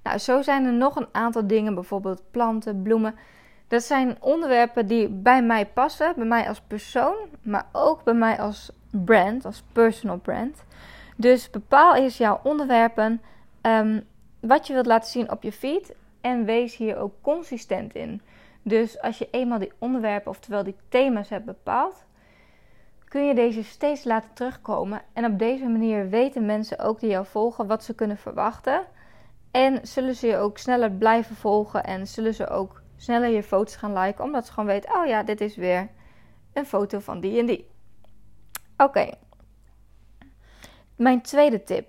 nou, 0.02 0.18
zo 0.18 0.42
zijn 0.42 0.64
er 0.64 0.72
nog 0.72 0.96
een 0.96 1.08
aantal 1.12 1.46
dingen, 1.46 1.74
bijvoorbeeld 1.74 2.22
planten, 2.30 2.82
bloemen. 2.82 3.14
Dat 3.68 3.82
zijn 3.82 4.16
onderwerpen 4.20 4.86
die 4.86 5.08
bij 5.08 5.42
mij 5.42 5.66
passen, 5.66 6.12
bij 6.16 6.26
mij 6.26 6.48
als 6.48 6.60
persoon, 6.60 7.16
maar 7.42 7.66
ook 7.72 8.04
bij 8.04 8.14
mij 8.14 8.38
als 8.38 8.70
brand, 8.90 9.44
als 9.44 9.62
personal 9.72 10.18
brand. 10.18 10.64
Dus 11.16 11.50
bepaal 11.50 11.94
eens 11.94 12.16
jouw 12.16 12.40
onderwerpen, 12.42 13.22
um, 13.62 14.06
wat 14.40 14.66
je 14.66 14.72
wilt 14.72 14.86
laten 14.86 15.10
zien 15.10 15.30
op 15.30 15.42
je 15.42 15.52
feed 15.52 15.94
en 16.20 16.44
wees 16.44 16.76
hier 16.76 16.96
ook 16.96 17.12
consistent 17.20 17.94
in. 17.94 18.22
Dus 18.68 19.00
als 19.00 19.18
je 19.18 19.28
eenmaal 19.30 19.58
die 19.58 19.72
onderwerpen, 19.78 20.30
oftewel 20.30 20.64
die 20.64 20.76
thema's 20.88 21.28
hebt 21.28 21.44
bepaald, 21.44 22.04
kun 23.04 23.26
je 23.26 23.34
deze 23.34 23.64
steeds 23.64 24.04
laten 24.04 24.32
terugkomen. 24.34 25.02
En 25.12 25.24
op 25.24 25.38
deze 25.38 25.66
manier 25.66 26.08
weten 26.08 26.46
mensen 26.46 26.78
ook 26.78 27.00
die 27.00 27.10
jou 27.10 27.26
volgen 27.26 27.66
wat 27.66 27.84
ze 27.84 27.94
kunnen 27.94 28.16
verwachten. 28.16 28.86
En 29.50 29.86
zullen 29.86 30.14
ze 30.14 30.26
je 30.26 30.36
ook 30.36 30.58
sneller 30.58 30.90
blijven 30.90 31.36
volgen 31.36 31.84
en 31.84 32.06
zullen 32.06 32.34
ze 32.34 32.48
ook 32.48 32.82
sneller 32.96 33.28
je 33.28 33.42
foto's 33.42 33.76
gaan 33.76 33.98
liken, 33.98 34.24
omdat 34.24 34.46
ze 34.46 34.52
gewoon 34.52 34.68
weten: 34.68 34.94
oh 34.94 35.06
ja, 35.06 35.22
dit 35.22 35.40
is 35.40 35.56
weer 35.56 35.88
een 36.52 36.66
foto 36.66 36.98
van 36.98 37.20
die 37.20 37.38
en 37.38 37.46
die. 37.46 37.68
Oké. 38.76 39.10
Mijn 40.96 41.22
tweede 41.22 41.62
tip: 41.62 41.86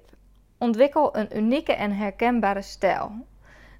ontwikkel 0.57 1.17
een 1.17 1.37
unieke 1.37 1.73
en 1.73 1.91
herkenbare 1.91 2.61
stijl. 2.61 3.11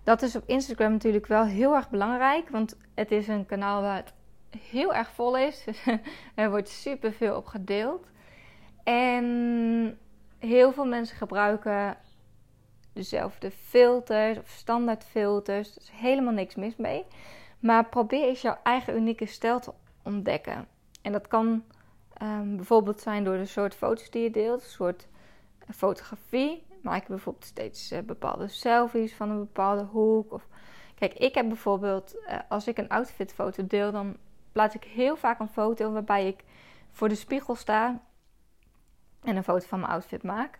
Dat 0.07 0.21
is 0.21 0.35
op 0.35 0.43
Instagram 0.45 0.91
natuurlijk 0.91 1.27
wel 1.27 1.45
heel 1.45 1.75
erg 1.75 1.89
belangrijk, 1.89 2.49
want 2.49 2.77
het 2.95 3.11
is 3.11 3.27
een 3.27 3.45
kanaal 3.45 3.81
waar 3.81 3.95
het 3.95 4.13
heel 4.59 4.93
erg 4.93 5.11
vol 5.11 5.37
is. 5.37 5.65
er 6.35 6.49
wordt 6.49 6.69
super 6.69 7.13
veel 7.13 7.35
op 7.35 7.45
gedeeld. 7.45 8.07
En 8.83 9.97
heel 10.39 10.71
veel 10.71 10.85
mensen 10.85 11.17
gebruiken 11.17 11.97
dezelfde 12.93 13.51
filters 13.51 14.37
of 14.37 14.49
standaard 14.49 15.03
filters. 15.03 15.75
Er 15.75 15.81
is 15.81 15.89
helemaal 15.89 16.33
niks 16.33 16.55
mis 16.55 16.75
mee. 16.75 17.05
Maar 17.59 17.85
probeer 17.85 18.27
eens 18.27 18.41
jouw 18.41 18.57
eigen 18.63 18.95
unieke 18.95 19.25
stijl 19.25 19.59
te 19.59 19.73
ontdekken. 20.03 20.67
En 21.01 21.11
dat 21.11 21.27
kan 21.27 21.63
um, 22.21 22.55
bijvoorbeeld 22.55 23.01
zijn 23.01 23.23
door 23.23 23.37
de 23.37 23.45
soort 23.45 23.75
foto's 23.75 24.09
die 24.09 24.23
je 24.23 24.31
deelt, 24.31 24.63
een 24.63 24.69
soort 24.69 25.07
fotografie. 25.75 26.66
Maak 26.81 27.01
je 27.01 27.07
bijvoorbeeld 27.07 27.45
steeds 27.45 27.91
uh, 27.91 27.99
bepaalde 27.99 28.47
selfies 28.47 29.13
van 29.15 29.29
een 29.29 29.39
bepaalde 29.39 29.83
hoek. 29.83 30.33
Of... 30.33 30.47
Kijk, 30.95 31.13
ik 31.13 31.35
heb 31.35 31.47
bijvoorbeeld, 31.47 32.15
uh, 32.15 32.39
als 32.49 32.67
ik 32.67 32.77
een 32.77 32.89
outfitfoto 32.89 33.67
deel, 33.67 33.91
dan 33.91 34.17
plaats 34.51 34.75
ik 34.75 34.83
heel 34.83 35.15
vaak 35.15 35.39
een 35.39 35.49
foto 35.49 35.91
waarbij 35.91 36.27
ik 36.27 36.43
voor 36.91 37.09
de 37.09 37.15
spiegel 37.15 37.55
sta 37.55 38.01
en 39.23 39.35
een 39.35 39.43
foto 39.43 39.67
van 39.67 39.79
mijn 39.79 39.91
outfit 39.91 40.23
maak. 40.23 40.59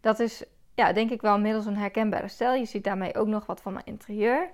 Dat 0.00 0.18
is 0.18 0.44
ja, 0.74 0.92
denk 0.92 1.10
ik 1.10 1.20
wel 1.20 1.36
inmiddels 1.36 1.66
een 1.66 1.76
herkenbare 1.76 2.28
stijl. 2.28 2.54
Je 2.54 2.64
ziet 2.64 2.84
daarmee 2.84 3.14
ook 3.14 3.26
nog 3.26 3.46
wat 3.46 3.60
van 3.60 3.72
mijn 3.72 3.86
interieur. 3.86 4.50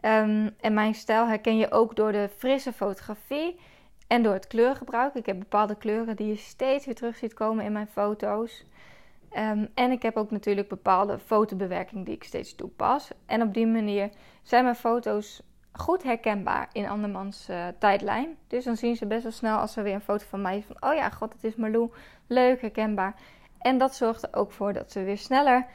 Um, 0.00 0.54
en 0.60 0.74
mijn 0.74 0.94
stijl 0.94 1.26
herken 1.26 1.56
je 1.56 1.70
ook 1.70 1.96
door 1.96 2.12
de 2.12 2.28
frisse 2.36 2.72
fotografie 2.72 3.60
en 4.06 4.22
door 4.22 4.32
het 4.32 4.46
kleurgebruik. 4.46 5.14
Ik 5.14 5.26
heb 5.26 5.38
bepaalde 5.38 5.76
kleuren 5.76 6.16
die 6.16 6.26
je 6.26 6.36
steeds 6.36 6.86
weer 6.86 6.94
terug 6.94 7.16
ziet 7.16 7.34
komen 7.34 7.64
in 7.64 7.72
mijn 7.72 7.86
foto's. 7.86 8.64
Um, 9.36 9.68
en 9.74 9.90
ik 9.90 10.02
heb 10.02 10.16
ook 10.16 10.30
natuurlijk 10.30 10.68
bepaalde 10.68 11.18
fotobewerking 11.18 12.04
die 12.04 12.14
ik 12.14 12.24
steeds 12.24 12.54
toepas. 12.54 13.10
En 13.26 13.42
op 13.42 13.54
die 13.54 13.66
manier 13.66 14.10
zijn 14.42 14.64
mijn 14.64 14.76
foto's 14.76 15.42
goed 15.72 16.02
herkenbaar 16.02 16.68
in 16.72 16.88
andermans 16.88 17.48
uh, 17.50 17.66
tijdlijn. 17.78 18.36
Dus 18.46 18.64
dan 18.64 18.76
zien 18.76 18.96
ze 18.96 19.06
best 19.06 19.22
wel 19.22 19.32
snel 19.32 19.58
als 19.58 19.76
er 19.76 19.82
weer 19.82 19.94
een 19.94 20.00
foto 20.00 20.24
van 20.28 20.42
mij 20.42 20.56
is 20.56 20.64
van... 20.64 20.90
oh 20.90 20.94
ja, 20.94 21.10
god, 21.10 21.32
het 21.32 21.44
is 21.44 21.56
Marlou. 21.56 21.90
Leuk, 22.26 22.60
herkenbaar. 22.60 23.14
En 23.58 23.78
dat 23.78 23.94
zorgt 23.94 24.22
er 24.22 24.34
ook 24.34 24.52
voor 24.52 24.72
dat 24.72 24.92
ze 24.92 25.02
weer 25.02 25.18
sneller 25.18 25.66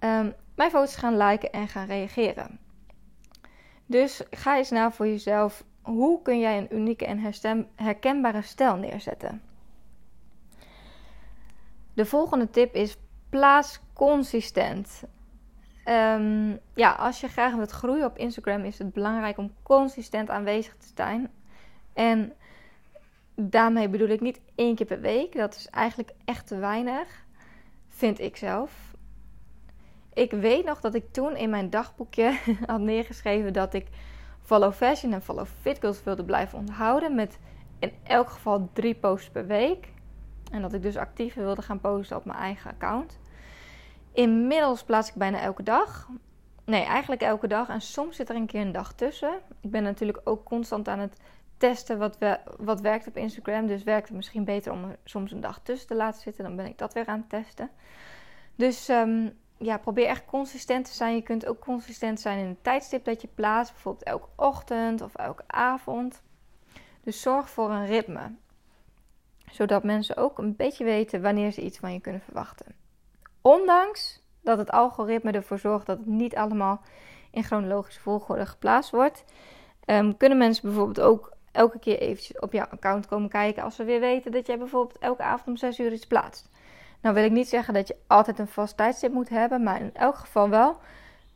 um, 0.00 0.34
mijn 0.54 0.70
foto's 0.70 0.96
gaan 0.96 1.16
liken 1.16 1.52
en 1.52 1.68
gaan 1.68 1.86
reageren. 1.86 2.58
Dus 3.86 4.22
ga 4.30 4.56
eens 4.56 4.70
na 4.70 4.90
voor 4.90 5.06
jezelf. 5.06 5.64
Hoe 5.82 6.22
kun 6.22 6.38
jij 6.38 6.58
een 6.58 6.74
unieke 6.74 7.06
en 7.06 7.68
herkenbare 7.74 8.42
stijl 8.42 8.76
neerzetten? 8.76 9.42
De 11.94 12.06
volgende 12.06 12.50
tip 12.50 12.74
is 12.74 12.96
plaats 13.34 13.80
consistent. 13.92 15.02
Um, 15.84 16.58
ja, 16.74 16.90
als 16.90 17.20
je 17.20 17.28
graag 17.28 17.54
wilt 17.54 17.70
groeien 17.70 18.04
op 18.04 18.18
Instagram 18.18 18.64
is 18.64 18.78
het 18.78 18.92
belangrijk 18.92 19.38
om 19.38 19.54
consistent 19.62 20.30
aanwezig 20.30 20.76
te 20.76 20.86
zijn. 20.94 21.30
En 21.92 22.32
daarmee 23.34 23.88
bedoel 23.88 24.08
ik 24.08 24.20
niet 24.20 24.40
één 24.54 24.74
keer 24.74 24.86
per 24.86 25.00
week. 25.00 25.36
Dat 25.36 25.54
is 25.54 25.68
eigenlijk 25.68 26.12
echt 26.24 26.46
te 26.46 26.56
weinig 26.56 27.24
vind 27.88 28.20
ik 28.20 28.36
zelf. 28.36 28.94
Ik 30.12 30.30
weet 30.30 30.64
nog 30.64 30.80
dat 30.80 30.94
ik 30.94 31.12
toen 31.12 31.36
in 31.36 31.50
mijn 31.50 31.70
dagboekje 31.70 32.38
had 32.66 32.80
neergeschreven 32.80 33.52
dat 33.52 33.74
ik 33.74 33.86
follow 34.42 34.72
fashion 34.72 35.12
en 35.12 35.22
follow 35.22 35.46
fit 35.60 35.78
girls 35.78 36.02
wilde 36.02 36.24
blijven 36.24 36.58
onthouden 36.58 37.14
met 37.14 37.38
in 37.78 37.92
elk 38.02 38.28
geval 38.28 38.68
drie 38.72 38.94
posts 38.94 39.30
per 39.30 39.46
week. 39.46 39.92
En 40.52 40.62
dat 40.62 40.72
ik 40.72 40.82
dus 40.82 40.96
actiever 40.96 41.42
wilde 41.42 41.62
gaan 41.62 41.80
posten 41.80 42.16
op 42.16 42.24
mijn 42.24 42.38
eigen 42.38 42.70
account. 42.70 43.22
Inmiddels 44.14 44.84
plaats 44.84 45.08
ik 45.08 45.14
bijna 45.14 45.40
elke 45.40 45.62
dag. 45.62 46.08
Nee, 46.64 46.82
eigenlijk 46.82 47.22
elke 47.22 47.46
dag. 47.46 47.68
En 47.68 47.80
soms 47.80 48.16
zit 48.16 48.28
er 48.28 48.36
een 48.36 48.46
keer 48.46 48.60
een 48.60 48.72
dag 48.72 48.92
tussen. 48.92 49.40
Ik 49.60 49.70
ben 49.70 49.82
natuurlijk 49.82 50.20
ook 50.24 50.44
constant 50.44 50.88
aan 50.88 50.98
het 50.98 51.16
testen 51.56 51.98
wat, 51.98 52.18
wat 52.58 52.80
werkt 52.80 53.06
op 53.06 53.16
Instagram. 53.16 53.66
Dus 53.66 53.82
werkt 53.82 54.08
het 54.08 54.16
misschien 54.16 54.44
beter 54.44 54.72
om 54.72 54.96
soms 55.04 55.32
een 55.32 55.40
dag 55.40 55.60
tussen 55.62 55.88
te 55.88 55.94
laten 55.94 56.20
zitten. 56.20 56.44
Dan 56.44 56.56
ben 56.56 56.66
ik 56.66 56.78
dat 56.78 56.92
weer 56.92 57.06
aan 57.06 57.18
het 57.18 57.28
testen. 57.28 57.70
Dus 58.54 58.88
um, 58.88 59.38
ja, 59.58 59.78
probeer 59.78 60.06
echt 60.06 60.24
consistent 60.24 60.84
te 60.84 60.92
zijn. 60.92 61.14
Je 61.14 61.22
kunt 61.22 61.46
ook 61.46 61.60
consistent 61.60 62.20
zijn 62.20 62.38
in 62.38 62.48
het 62.48 62.64
tijdstip 62.64 63.04
dat 63.04 63.20
je 63.20 63.28
plaatst. 63.34 63.72
Bijvoorbeeld 63.72 64.04
elke 64.04 64.28
ochtend 64.36 65.00
of 65.02 65.14
elke 65.14 65.44
avond. 65.46 66.22
Dus 67.02 67.20
zorg 67.20 67.50
voor 67.50 67.70
een 67.70 67.86
ritme. 67.86 68.32
Zodat 69.50 69.84
mensen 69.84 70.16
ook 70.16 70.38
een 70.38 70.56
beetje 70.56 70.84
weten 70.84 71.22
wanneer 71.22 71.50
ze 71.50 71.62
iets 71.62 71.78
van 71.78 71.92
je 71.92 72.00
kunnen 72.00 72.20
verwachten. 72.20 72.83
Ondanks 73.46 74.20
dat 74.40 74.58
het 74.58 74.70
algoritme 74.70 75.32
ervoor 75.32 75.58
zorgt 75.58 75.86
dat 75.86 75.98
het 75.98 76.06
niet 76.06 76.36
allemaal 76.36 76.80
in 77.30 77.44
chronologische 77.44 78.00
volgorde 78.00 78.46
geplaatst 78.46 78.90
wordt, 78.90 79.24
um, 79.86 80.16
kunnen 80.16 80.38
mensen 80.38 80.62
bijvoorbeeld 80.68 81.00
ook 81.00 81.32
elke 81.52 81.78
keer 81.78 81.98
eventjes 81.98 82.38
op 82.38 82.52
jouw 82.52 82.66
account 82.66 83.06
komen 83.06 83.28
kijken 83.28 83.62
als 83.62 83.74
ze 83.74 83.84
weer 83.84 84.00
weten 84.00 84.32
dat 84.32 84.46
jij 84.46 84.58
bijvoorbeeld 84.58 84.98
elke 84.98 85.22
avond 85.22 85.48
om 85.48 85.56
6 85.56 85.78
uur 85.78 85.92
iets 85.92 86.06
plaatst. 86.06 86.50
Nou 87.00 87.14
wil 87.14 87.24
ik 87.24 87.30
niet 87.30 87.48
zeggen 87.48 87.74
dat 87.74 87.88
je 87.88 87.96
altijd 88.06 88.38
een 88.38 88.48
vast 88.48 88.76
tijdstip 88.76 89.12
moet 89.12 89.28
hebben, 89.28 89.62
maar 89.62 89.80
in 89.80 89.94
elk 89.94 90.16
geval 90.16 90.48
wel 90.48 90.80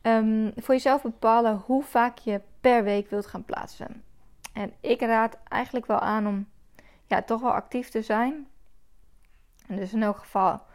um, 0.03 0.53
voor 0.57 0.75
jezelf 0.75 1.03
bepalen 1.03 1.63
hoe 1.67 1.83
vaak 1.83 2.19
je 2.19 2.41
per 2.61 2.85
week 2.85 3.11
wilt 3.11 3.27
gaan 3.27 3.45
plaatsen. 3.45 4.03
En 4.53 4.73
ik 4.81 5.01
raad 5.01 5.39
eigenlijk 5.49 5.87
wel 5.87 6.01
aan 6.01 6.27
om 6.27 6.47
ja, 7.07 7.23
toch 7.23 7.41
wel 7.41 7.53
actief 7.53 7.89
te 7.89 8.03
zijn. 8.03 8.49
En 9.67 9.77
dus 9.77 9.93
in 9.93 10.03
elk 10.03 10.19
geval 10.19 10.67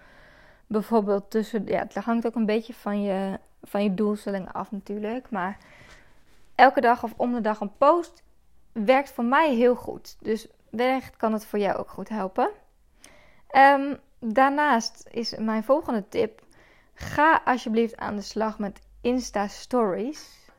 bijvoorbeeld 0.74 1.32
tussen, 1.32 1.66
ja, 1.66 1.80
het 1.80 1.96
hangt 1.96 2.26
ook 2.26 2.36
een 2.36 2.46
beetje 2.46 2.74
van 2.74 3.02
je, 3.02 3.40
van 3.64 3.84
je 3.84 3.94
doelstellingen 3.94 4.52
af 4.52 4.72
natuurlijk, 4.72 5.30
maar 5.30 5.58
elke 6.56 6.82
dag 6.82 7.04
of 7.04 7.14
om 7.18 7.34
de 7.34 7.42
dag 7.42 7.60
een 7.60 7.78
post 7.78 8.24
werkt 8.72 9.12
voor 9.12 9.26
mij 9.26 9.56
heel 9.56 9.76
goed. 9.76 10.18
Dus 10.20 10.48
wellicht 10.70 11.18
kan 11.18 11.34
het 11.34 11.46
voor 11.46 11.60
jou 11.60 11.78
ook 11.78 11.90
goed 11.90 12.10
helpen. 12.10 12.50
Um, 13.52 13.98
daarnaast 14.20 15.08
is 15.12 15.36
mijn 15.38 15.64
volgende 15.64 16.10
tip: 16.10 16.42
ga 16.94 17.42
alsjeblieft 17.46 17.98
aan 17.98 18.16
de 18.16 18.22
slag 18.22 18.60
met 18.60 18.82
Insta 19.02 19.48
Stories. 19.48 20.50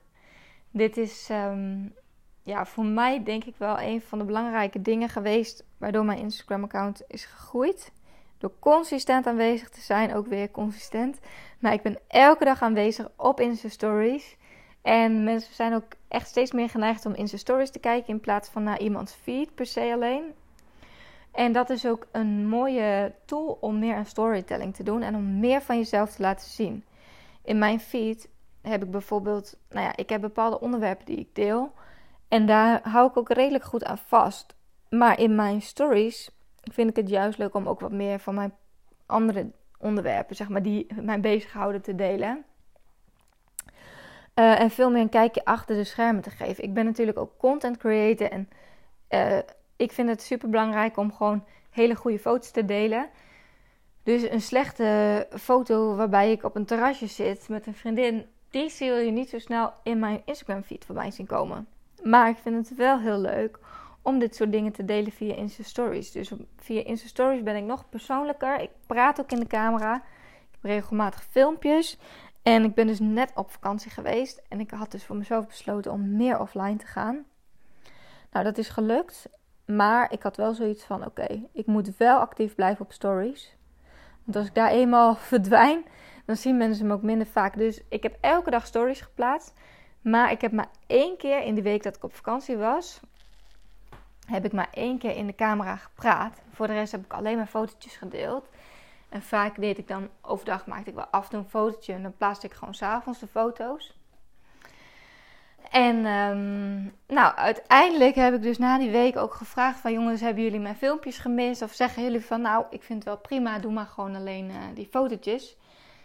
Dit 0.70 0.96
is 0.96 1.28
um, 1.30 1.94
ja, 2.42 2.66
voor 2.66 2.84
mij 2.84 3.24
denk 3.24 3.44
ik 3.44 3.54
wel 3.56 3.80
een 3.80 4.00
van 4.00 4.18
de 4.18 4.24
belangrijke 4.24 4.82
dingen 4.82 5.08
geweest 5.08 5.64
waardoor 5.78 6.04
mijn 6.04 6.18
Instagram-account 6.18 7.02
is 7.06 7.24
gegroeid. 7.24 7.92
Door 8.38 8.52
consistent 8.58 9.26
aanwezig 9.26 9.68
te 9.68 9.80
zijn, 9.80 10.14
ook 10.14 10.26
weer 10.26 10.50
consistent. 10.50 11.18
Maar 11.58 11.72
ik 11.72 11.82
ben 11.82 11.98
elke 12.08 12.44
dag 12.44 12.62
aanwezig 12.62 13.08
op 13.16 13.40
Insta 13.40 13.68
Stories. 13.68 14.36
En 14.82 15.24
mensen 15.24 15.54
zijn 15.54 15.74
ook 15.74 15.84
echt 16.08 16.28
steeds 16.28 16.52
meer 16.52 16.68
geneigd 16.68 17.06
om 17.06 17.14
in 17.14 17.28
zijn 17.28 17.40
stories 17.40 17.70
te 17.70 17.78
kijken 17.78 18.08
in 18.08 18.20
plaats 18.20 18.48
van 18.48 18.62
naar 18.62 18.80
iemands 18.80 19.12
feed 19.12 19.54
per 19.54 19.66
se 19.66 19.90
alleen. 19.92 20.34
En 21.32 21.52
dat 21.52 21.70
is 21.70 21.86
ook 21.86 22.06
een 22.12 22.48
mooie 22.48 23.14
tool 23.24 23.58
om 23.60 23.78
meer 23.78 23.94
aan 23.94 24.06
storytelling 24.06 24.74
te 24.74 24.82
doen 24.82 25.02
en 25.02 25.14
om 25.14 25.40
meer 25.40 25.62
van 25.62 25.76
jezelf 25.76 26.10
te 26.10 26.22
laten 26.22 26.50
zien. 26.50 26.84
In 27.44 27.58
mijn 27.58 27.80
feed 27.80 28.28
heb 28.62 28.82
ik 28.82 28.90
bijvoorbeeld, 28.90 29.56
nou 29.70 29.86
ja, 29.86 29.96
ik 29.96 30.08
heb 30.08 30.20
bepaalde 30.20 30.60
onderwerpen 30.60 31.06
die 31.06 31.18
ik 31.18 31.34
deel. 31.34 31.72
En 32.28 32.46
daar 32.46 32.88
hou 32.88 33.08
ik 33.08 33.16
ook 33.16 33.28
redelijk 33.28 33.64
goed 33.64 33.84
aan 33.84 33.98
vast. 33.98 34.54
Maar 34.88 35.18
in 35.18 35.34
mijn 35.34 35.62
stories 35.62 36.30
vind 36.72 36.90
ik 36.90 36.96
het 36.96 37.08
juist 37.08 37.38
leuk 37.38 37.54
om 37.54 37.68
ook 37.68 37.80
wat 37.80 37.92
meer 37.92 38.18
van 38.18 38.34
mijn 38.34 38.54
andere 39.06 39.50
onderwerpen, 39.78 40.36
zeg 40.36 40.48
maar, 40.48 40.62
die 40.62 40.86
mij 41.00 41.20
bezighouden 41.20 41.82
te 41.82 41.94
delen. 41.94 42.44
Uh, 44.34 44.60
en 44.60 44.70
veel 44.70 44.90
meer 44.90 45.00
een 45.00 45.08
kijkje 45.08 45.44
achter 45.44 45.76
de 45.76 45.84
schermen 45.84 46.22
te 46.22 46.30
geven. 46.30 46.64
Ik 46.64 46.74
ben 46.74 46.84
natuurlijk 46.84 47.18
ook 47.18 47.38
content 47.38 47.76
creator 47.76 48.30
en 48.30 48.48
uh, 49.10 49.38
ik 49.76 49.92
vind 49.92 50.08
het 50.08 50.22
super 50.22 50.48
belangrijk 50.48 50.96
om 50.96 51.12
gewoon 51.12 51.44
hele 51.70 51.94
goede 51.94 52.18
foto's 52.18 52.50
te 52.50 52.64
delen. 52.64 53.08
Dus 54.02 54.30
een 54.30 54.40
slechte 54.40 55.26
foto 55.30 55.94
waarbij 55.94 56.30
ik 56.30 56.42
op 56.42 56.56
een 56.56 56.64
terrasje 56.64 57.06
zit 57.06 57.48
met 57.48 57.66
een 57.66 57.74
vriendin, 57.74 58.26
die 58.50 58.70
zul 58.70 58.96
je 58.96 59.10
niet 59.10 59.28
zo 59.28 59.38
snel 59.38 59.72
in 59.82 59.98
mijn 59.98 60.22
Instagram 60.24 60.62
feed 60.62 60.84
voorbij 60.84 61.10
zien 61.10 61.26
komen. 61.26 61.66
Maar 62.02 62.28
ik 62.28 62.36
vind 62.36 62.68
het 62.68 62.76
wel 62.76 62.98
heel 62.98 63.18
leuk 63.18 63.58
om 64.04 64.18
dit 64.18 64.36
soort 64.36 64.52
dingen 64.52 64.72
te 64.72 64.84
delen 64.84 65.12
via 65.12 65.34
Insta 65.34 65.62
Stories. 65.62 66.10
Dus 66.10 66.32
via 66.56 66.84
Insta 66.84 67.08
Stories 67.08 67.42
ben 67.42 67.56
ik 67.56 67.64
nog 67.64 67.88
persoonlijker. 67.88 68.60
Ik 68.60 68.70
praat 68.86 69.20
ook 69.20 69.32
in 69.32 69.40
de 69.40 69.46
camera. 69.46 69.94
Ik 69.94 70.48
heb 70.50 70.62
regelmatig 70.62 71.24
filmpjes. 71.24 71.98
En 72.42 72.64
ik 72.64 72.74
ben 72.74 72.86
dus 72.86 73.00
net 73.00 73.32
op 73.34 73.50
vakantie 73.50 73.90
geweest. 73.90 74.42
En 74.48 74.60
ik 74.60 74.70
had 74.70 74.90
dus 74.90 75.04
voor 75.04 75.16
mezelf 75.16 75.46
besloten 75.46 75.92
om 75.92 76.16
meer 76.16 76.40
offline 76.40 76.76
te 76.76 76.86
gaan. 76.86 77.24
Nou, 78.32 78.44
dat 78.44 78.58
is 78.58 78.68
gelukt. 78.68 79.28
Maar 79.66 80.12
ik 80.12 80.22
had 80.22 80.36
wel 80.36 80.54
zoiets 80.54 80.84
van: 80.84 81.04
oké, 81.04 81.46
ik 81.52 81.66
moet 81.66 81.96
wel 81.96 82.18
actief 82.18 82.54
blijven 82.54 82.84
op 82.84 82.92
stories. 82.92 83.56
Want 84.24 84.36
als 84.36 84.46
ik 84.46 84.54
daar 84.54 84.70
eenmaal 84.70 85.14
verdwijn, 85.34 85.84
dan 86.26 86.36
zien 86.36 86.56
mensen 86.56 86.86
me 86.86 86.92
ook 86.92 87.02
minder 87.02 87.26
vaak. 87.26 87.56
Dus 87.56 87.80
ik 87.88 88.02
heb 88.02 88.16
elke 88.20 88.50
dag 88.50 88.66
stories 88.66 89.00
geplaatst. 89.00 89.54
Maar 90.00 90.30
ik 90.30 90.40
heb 90.40 90.52
maar 90.52 90.70
één 90.86 91.16
keer 91.16 91.42
in 91.42 91.54
de 91.54 91.62
week 91.62 91.82
dat 91.82 91.96
ik 91.96 92.04
op 92.04 92.14
vakantie 92.14 92.56
was, 92.56 93.00
heb 94.24 94.44
ik 94.44 94.52
maar 94.52 94.68
één 94.70 94.98
keer 94.98 95.16
in 95.16 95.26
de 95.26 95.34
camera 95.34 95.76
gepraat. 95.76 96.42
Voor 96.52 96.66
de 96.66 96.72
rest 96.72 96.92
heb 96.92 97.04
ik 97.04 97.12
alleen 97.12 97.36
maar 97.36 97.46
fotootjes 97.46 97.96
gedeeld. 97.96 98.48
En 99.08 99.22
vaak 99.22 99.60
deed 99.60 99.78
ik 99.78 99.88
dan 99.88 100.08
overdag, 100.20 100.66
maakte 100.66 100.90
ik 100.90 100.96
wel 100.96 101.06
af 101.06 101.24
en 101.24 101.30
toe 101.30 101.38
een 101.38 101.48
fotootje 101.48 101.92
en 101.92 102.02
dan 102.02 102.16
plaatste 102.16 102.46
ik 102.46 102.52
gewoon 102.52 102.74
s'avonds 102.74 103.18
de 103.18 103.26
foto's. 103.26 103.98
En 105.70 105.96
um, 106.06 106.94
nou, 107.06 107.34
uiteindelijk 107.36 108.14
heb 108.14 108.34
ik 108.34 108.42
dus 108.42 108.58
na 108.58 108.78
die 108.78 108.90
week 108.90 109.16
ook 109.16 109.34
gevraagd 109.34 109.80
van 109.80 109.92
jongens, 109.92 110.20
hebben 110.20 110.42
jullie 110.42 110.60
mijn 110.60 110.76
filmpjes 110.76 111.18
gemist? 111.18 111.62
Of 111.62 111.72
zeggen 111.72 112.02
jullie 112.02 112.24
van 112.24 112.40
nou, 112.40 112.64
ik 112.70 112.82
vind 112.82 112.98
het 112.98 113.08
wel 113.08 113.18
prima, 113.18 113.58
doe 113.58 113.72
maar 113.72 113.86
gewoon 113.86 114.14
alleen 114.14 114.50
uh, 114.50 114.56
die 114.74 114.88
fotootjes. 114.90 115.56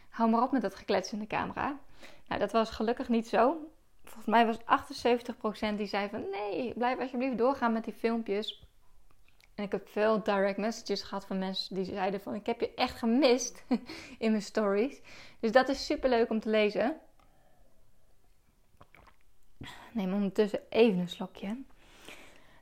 Hou 0.09 0.29
maar 0.29 0.41
op 0.41 0.51
met 0.51 0.61
dat 0.61 0.75
geklets 0.75 1.13
in 1.13 1.19
de 1.19 1.27
camera. 1.27 1.77
Nou, 2.27 2.39
dat 2.39 2.51
was 2.51 2.69
gelukkig 2.69 3.09
niet 3.09 3.27
zo. 3.27 3.57
Volgens 4.09 4.25
mij 4.25 4.45
was 4.45 4.59
78% 5.73 5.75
die 5.75 5.85
zei 5.85 6.09
van 6.09 6.29
nee, 6.29 6.73
blijf 6.73 6.99
alsjeblieft 6.99 7.37
doorgaan 7.37 7.73
met 7.73 7.83
die 7.83 7.93
filmpjes. 7.93 8.67
En 9.55 9.63
ik 9.63 9.71
heb 9.71 9.87
veel 9.87 10.23
direct 10.23 10.57
messages 10.57 11.01
gehad 11.01 11.25
van 11.25 11.39
mensen 11.39 11.75
die 11.75 11.85
zeiden 11.85 12.21
van 12.21 12.35
ik 12.35 12.45
heb 12.45 12.59
je 12.59 12.73
echt 12.73 12.97
gemist 12.97 13.63
in 14.17 14.31
mijn 14.31 14.41
stories. 14.41 15.01
Dus 15.39 15.51
dat 15.51 15.69
is 15.69 15.85
super 15.85 16.09
leuk 16.09 16.29
om 16.29 16.39
te 16.39 16.49
lezen. 16.49 16.99
Neem 19.91 20.13
ondertussen 20.13 20.61
even 20.69 20.99
een 20.99 21.09
slokje. 21.09 21.63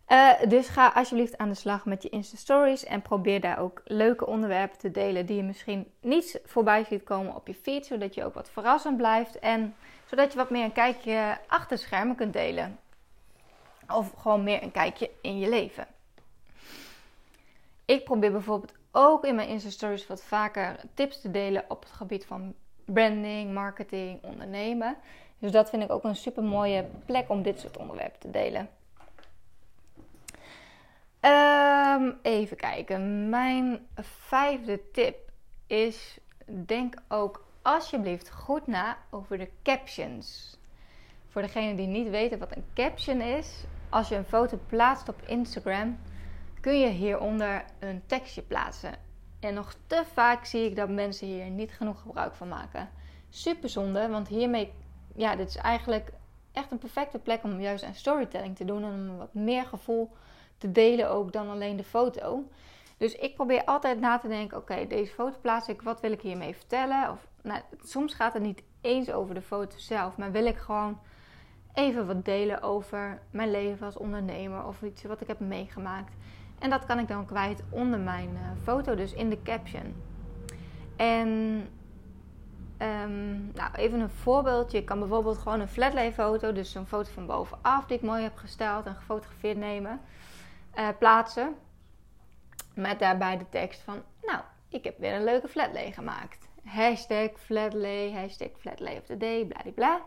Uh, 0.08 0.32
dus 0.48 0.68
ga 0.68 0.88
alsjeblieft 0.88 1.38
aan 1.38 1.50
de 1.50 1.56
slag 1.56 1.86
met 1.86 2.04
je 2.04 2.10
Insta 2.10 2.38
Stories 2.38 2.84
en 2.84 3.02
probeer 3.02 3.42
daar 3.42 3.60
ook 3.60 3.82
leuke 3.86 4.26
onderwerpen 4.26 4.78
te 4.78 4.92
delen 4.92 5.26
die 5.26 5.36
je 5.36 5.44
misschien 5.44 5.92
niet 6.02 6.40
voorbij 6.46 6.84
ziet 6.84 7.04
komen 7.04 7.36
op 7.36 7.48
je 7.48 7.54
feed, 7.54 7.86
zodat 7.86 8.14
je 8.14 8.24
ook 8.24 8.34
wat 8.34 8.50
verrassend 8.50 8.98
blijft 8.98 9.40
en 9.40 9.76
zodat 10.06 10.32
je 10.32 10.38
wat 10.38 10.50
meer 10.50 10.64
een 10.64 10.72
kijkje 10.72 11.38
achter 11.48 11.78
schermen 11.78 12.16
kunt 12.16 12.34
delen. 12.34 12.80
Of 13.94 14.12
gewoon 14.18 14.44
meer 14.44 14.64
een 14.64 14.72
kijkje 14.72 15.10
in 15.22 15.40
je 15.40 15.50
leven. 15.50 15.88
Ik 17.86 18.04
probeer 18.04 18.32
bijvoorbeeld 18.32 18.74
ook 18.92 19.26
in 19.26 19.36
mijn 19.36 19.48
Insta 19.48 19.70
Stories 19.70 20.08
wat 20.08 20.24
vaker 20.24 20.80
tips 20.94 21.22
te 21.22 21.32
delen 21.32 21.66
op 21.68 21.84
het 21.84 21.92
gebied 21.92 22.26
van 22.26 22.54
branding, 22.86 23.54
marketing, 23.54 24.24
ondernemen. 24.24 24.98
Dus 25.40 25.52
dat 25.52 25.70
vind 25.70 25.84
ik 25.84 25.92
ook 25.92 26.04
een 26.04 26.16
super 26.16 26.44
mooie 26.44 26.86
plek 27.06 27.30
om 27.30 27.42
dit 27.42 27.60
soort 27.60 27.78
onderwerpen 27.78 28.20
te 28.20 28.32
delen. 28.32 28.70
Um, 31.28 32.18
even 32.22 32.58
kijken. 32.58 33.30
Mijn 33.30 33.88
vijfde 34.02 34.92
tip 34.92 35.32
is: 35.68 36.20
denk 36.46 36.96
ook 37.08 37.46
alsjeblieft 37.62 38.32
goed 38.32 38.68
na 38.68 38.98
over 39.10 39.38
de 39.38 39.50
captions. 39.64 40.58
Voor 41.28 41.42
degenen 41.42 41.76
die 41.76 41.88
niet 41.88 42.10
weten 42.10 42.40
wat 42.40 42.56
een 42.56 42.66
caption 42.74 43.22
is, 43.22 43.64
als 43.90 44.10
je 44.10 44.16
een 44.16 44.26
foto 44.26 44.60
plaatst 44.68 45.10
op 45.10 45.22
Instagram, 45.26 45.98
kun 46.62 46.80
je 46.80 46.88
hieronder 46.88 47.66
een 47.80 48.04
tekstje 48.06 48.42
plaatsen. 48.42 48.94
En 49.40 49.54
nog 49.54 49.76
te 49.88 50.04
vaak 50.14 50.46
zie 50.46 50.66
ik 50.66 50.76
dat 50.76 50.90
mensen 50.90 51.28
hier 51.28 51.50
niet 51.50 51.72
genoeg 51.72 52.02
gebruik 52.02 52.36
van 52.36 52.48
maken. 52.48 52.90
Super 53.30 53.70
zonde, 53.70 54.10
want 54.10 54.28
hiermee, 54.28 54.74
ja, 55.16 55.36
dit 55.36 55.50
is 55.50 55.56
eigenlijk 55.56 56.12
echt 56.52 56.72
een 56.72 56.78
perfecte 56.78 57.20
plek 57.20 57.44
om 57.44 57.62
juist 57.62 57.84
aan 57.84 57.94
storytelling 57.94 58.56
te 58.56 58.66
doen 58.66 58.84
en 58.84 59.10
om 59.10 59.18
wat 59.18 59.34
meer 59.34 59.66
gevoel 59.66 60.12
te 60.58 60.72
delen 60.72 61.10
ook 61.10 61.32
dan 61.34 61.50
alleen 61.50 61.76
de 61.76 61.84
foto. 61.84 62.44
Dus 62.98 63.16
ik 63.16 63.36
probeer 63.36 63.64
altijd 63.64 64.00
na 64.00 64.18
te 64.18 64.28
denken: 64.28 64.58
oké, 64.58 64.88
deze 64.88 65.14
foto 65.14 65.38
plaats 65.42 65.68
ik, 65.68 65.82
wat 65.82 66.02
wil 66.02 66.12
ik 66.12 66.22
hiermee 66.22 66.56
vertellen? 66.56 67.12
Of 67.12 67.28
nou, 67.42 67.62
soms 67.84 68.14
gaat 68.14 68.34
het 68.34 68.44
niet 68.44 68.64
eens 68.82 69.12
over 69.12 69.36
de 69.36 69.42
foto 69.42 69.78
zelf, 69.78 70.18
maar 70.18 70.32
wil 70.32 70.46
ik 70.46 70.58
gewoon 70.58 71.00
even 71.74 72.08
wat 72.08 72.26
delen 72.26 72.62
over 72.62 73.22
mijn 73.32 73.52
leven 73.52 73.86
als 73.86 73.98
ondernemer 73.98 74.66
of 74.66 74.82
iets 74.82 75.04
wat 75.04 75.22
ik 75.22 75.28
heb 75.28 75.40
meegemaakt. 75.40 76.14
En 76.60 76.70
dat 76.70 76.86
kan 76.86 77.00
ik 77.00 77.08
dan 77.08 77.26
kwijt 77.26 77.64
onder 77.70 78.00
mijn 78.00 78.30
uh, 78.34 78.40
foto, 78.64 78.96
dus 78.96 79.14
in 79.14 79.30
de 79.30 79.42
caption. 79.42 79.96
En 80.96 81.28
um, 82.82 83.52
nou, 83.54 83.72
even 83.76 84.00
een 84.00 84.10
voorbeeldje. 84.10 84.78
Ik 84.78 84.86
kan 84.86 85.00
bijvoorbeeld 85.00 85.38
gewoon 85.38 85.60
een 85.60 85.68
flatlay 85.68 86.14
foto, 86.14 86.54
dus 86.54 86.76
een 86.76 86.86
foto 86.86 87.12
van 87.12 87.26
bovenaf 87.26 87.86
die 87.86 87.98
ik 87.98 88.04
mooi 88.04 88.24
heb 88.24 88.36
gesteld 88.36 88.86
en 88.86 88.96
gefotografeerd 88.96 89.58
nemen, 89.58 90.00
uh, 90.78 90.90
plaatsen. 91.00 91.56
Met 92.74 93.00
daarbij 93.00 93.38
de 93.38 93.50
tekst 93.50 93.82
van, 93.82 94.04
nou, 94.22 94.40
ik 94.70 94.84
heb 94.84 95.00
weer 95.00 95.14
een 95.14 95.24
leuke 95.24 95.48
flatlay 95.48 95.92
gemaakt. 95.92 96.48
Hashtag 96.64 97.30
flatlay, 97.40 98.12
hashtag 98.12 98.50
flatlay 98.58 98.98
of 98.98 99.06
the 99.06 99.18
day, 99.18 99.46
bladibla. 99.46 100.02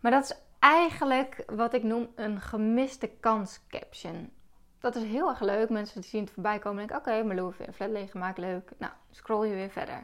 Maar 0.00 0.10
dat 0.10 0.24
is 0.24 0.36
eigenlijk 0.58 1.42
wat 1.46 1.74
ik 1.74 1.82
noem 1.82 2.08
een 2.14 2.40
gemiste 2.40 3.08
kans 3.20 3.60
caption 3.68 4.32
dat 4.80 4.96
is 4.96 5.02
heel 5.02 5.28
erg 5.28 5.40
leuk. 5.40 5.68
Mensen 5.68 6.02
zien 6.02 6.24
het 6.24 6.30
voorbij 6.30 6.58
komen 6.58 6.82
en 6.82 6.86
denken: 6.86 6.96
oké, 6.96 7.08
okay, 7.08 7.26
Marlou 7.26 7.46
heeft 7.46 7.58
weer 7.58 7.68
een 7.68 7.74
flat 7.74 7.90
leeggemaakt, 7.90 8.38
leuk. 8.38 8.70
Nou, 8.78 8.92
scroll 9.10 9.46
je 9.46 9.54
weer 9.54 9.70
verder. 9.70 10.02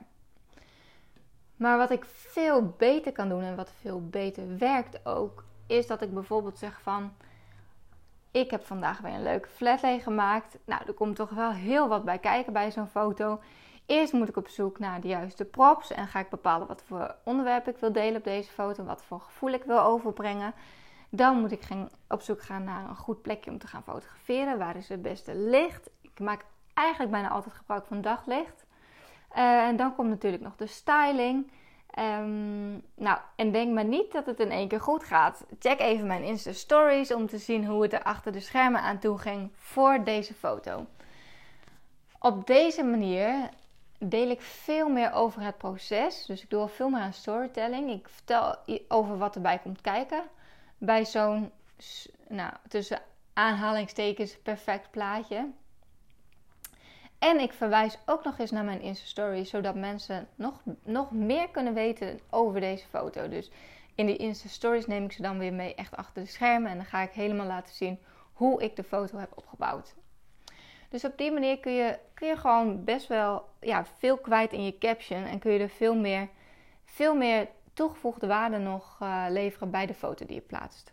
Maar 1.57 1.79
wat 1.79 1.90
ik 1.90 2.05
veel 2.05 2.75
beter 2.79 3.12
kan 3.12 3.29
doen 3.29 3.42
en 3.42 3.57
wat 3.57 3.73
veel 3.81 4.09
beter 4.09 4.59
werkt 4.59 5.07
ook, 5.07 5.45
is 5.66 5.87
dat 5.87 6.03
ik 6.03 6.14
bijvoorbeeld 6.14 6.59
zeg 6.59 6.81
van... 6.81 7.12
Ik 8.31 8.51
heb 8.51 8.65
vandaag 8.65 9.01
weer 9.01 9.12
een 9.12 9.23
leuke 9.23 9.49
flatlay 9.49 10.01
gemaakt. 10.01 10.59
Nou, 10.65 10.83
er 10.87 10.95
komt 10.95 11.17
toch 11.17 11.31
wel 11.31 11.51
heel 11.51 11.89
wat 11.89 12.05
bij 12.05 12.19
kijken 12.19 12.53
bij 12.53 12.71
zo'n 12.71 12.87
foto. 12.87 13.41
Eerst 13.87 14.12
moet 14.12 14.29
ik 14.29 14.37
op 14.37 14.49
zoek 14.49 14.79
naar 14.79 15.01
de 15.01 15.09
juiste 15.09 15.45
props 15.45 15.91
en 15.91 16.07
ga 16.07 16.19
ik 16.19 16.29
bepalen 16.29 16.67
wat 16.67 16.83
voor 16.87 17.15
onderwerp 17.25 17.69
ik 17.69 17.77
wil 17.77 17.93
delen 17.93 18.17
op 18.17 18.25
deze 18.25 18.51
foto, 18.51 18.85
wat 18.85 19.05
voor 19.05 19.21
gevoel 19.21 19.51
ik 19.51 19.65
wil 19.65 19.81
overbrengen. 19.81 20.55
Dan 21.09 21.41
moet 21.41 21.53
ik 21.53 21.62
op 22.09 22.21
zoek 22.21 22.43
gaan 22.43 22.65
naar 22.65 22.89
een 22.89 22.97
goed 22.97 23.23
plekje 23.23 23.51
om 23.51 23.59
te 23.59 23.67
gaan 23.67 23.83
fotograferen. 23.83 24.59
Waar 24.59 24.77
is 24.77 24.89
het 24.89 25.03
beste 25.03 25.35
licht? 25.35 25.91
Ik 26.01 26.21
maak 26.21 26.45
eigenlijk 26.75 27.11
bijna 27.11 27.29
altijd 27.29 27.55
gebruik 27.55 27.87
van 27.87 28.01
daglicht. 28.01 28.67
Uh, 29.37 29.67
en 29.67 29.77
dan 29.77 29.95
komt 29.95 30.09
natuurlijk 30.09 30.43
nog 30.43 30.57
de 30.57 30.67
styling. 30.67 31.51
Um, 31.99 32.83
nou, 32.95 33.19
en 33.37 33.53
denk 33.53 33.75
maar 33.75 33.85
niet 33.85 34.13
dat 34.13 34.27
het 34.27 34.41
in 34.41 34.51
één 34.51 34.69
keer 34.69 34.81
goed 34.81 35.05
gaat. 35.05 35.45
Check 35.59 35.81
even 35.81 36.07
mijn 36.07 36.23
Insta 36.23 36.53
Stories 36.53 37.13
om 37.15 37.27
te 37.27 37.39
zien 37.39 37.67
hoe 37.67 37.83
het 37.83 37.93
er 37.93 38.03
achter 38.03 38.33
de 38.33 38.41
schermen 38.41 38.81
aan 38.81 38.99
toe 38.99 39.19
ging 39.19 39.51
voor 39.55 40.05
deze 40.05 40.35
foto. 40.35 40.87
Op 42.19 42.47
deze 42.47 42.83
manier 42.83 43.49
deel 43.99 44.31
ik 44.31 44.41
veel 44.41 44.89
meer 44.89 45.13
over 45.13 45.43
het 45.43 45.59
proces. 45.59 46.27
Dus 46.27 46.43
ik 46.43 46.51
doe 46.51 46.61
al 46.61 46.69
veel 46.69 46.89
meer 46.89 47.01
aan 47.01 47.13
storytelling. 47.13 47.91
Ik 47.91 48.09
vertel 48.09 48.57
over 48.89 49.19
wat 49.19 49.35
erbij 49.35 49.59
komt 49.59 49.81
kijken 49.81 50.23
bij 50.79 51.05
zo'n, 51.05 51.51
nou, 52.29 52.53
tussen 52.69 53.03
aanhalingstekens, 53.33 54.39
perfect 54.39 54.91
plaatje. 54.91 55.51
En 57.18 57.40
ik 57.40 57.52
verwijs 57.52 57.98
ook 58.07 58.24
nog 58.24 58.38
eens 58.38 58.50
naar 58.50 58.64
mijn 58.64 58.81
Insta 58.81 59.07
Story, 59.07 59.44
zodat 59.44 59.74
mensen 59.74 60.29
nog, 60.35 60.62
nog 60.83 61.11
meer 61.11 61.48
kunnen 61.48 61.74
weten 61.74 62.20
over 62.31 62.61
deze 62.61 62.87
foto. 62.87 63.29
Dus 63.29 63.50
in 63.94 64.07
die 64.07 64.16
Insta 64.16 64.48
Stories 64.48 64.87
neem 64.87 65.05
ik 65.05 65.12
ze 65.12 65.22
dan 65.22 65.38
weer 65.38 65.52
mee 65.52 65.74
echt 65.74 65.96
achter 65.96 66.22
de 66.22 66.29
schermen 66.29 66.70
en 66.70 66.76
dan 66.76 66.87
ga 66.87 67.02
ik 67.02 67.12
helemaal 67.12 67.46
laten 67.46 67.74
zien 67.74 67.98
hoe 68.33 68.62
ik 68.62 68.76
de 68.76 68.85
foto 68.85 69.18
heb 69.18 69.33
opgebouwd. 69.35 69.94
Dus 70.88 71.05
op 71.05 71.18
die 71.18 71.31
manier 71.31 71.59
kun 71.61 71.72
je, 71.72 71.98
kun 72.14 72.29
je 72.29 72.37
gewoon 72.37 72.85
best 72.85 73.07
wel 73.07 73.48
ja, 73.61 73.85
veel 73.98 74.18
kwijt 74.18 74.52
in 74.52 74.64
je 74.64 74.79
caption. 74.79 75.24
En 75.24 75.38
kun 75.38 75.52
je 75.52 75.59
er 75.59 75.68
veel 75.68 75.94
meer, 75.94 76.29
veel 76.85 77.14
meer 77.14 77.48
toegevoegde 77.72 78.26
waarde 78.26 78.59
nog 78.59 78.98
uh, 79.02 79.26
leveren 79.29 79.70
bij 79.70 79.87
de 79.87 79.94
foto 79.94 80.26
die 80.26 80.35
je 80.35 80.40
plaatst. 80.40 80.92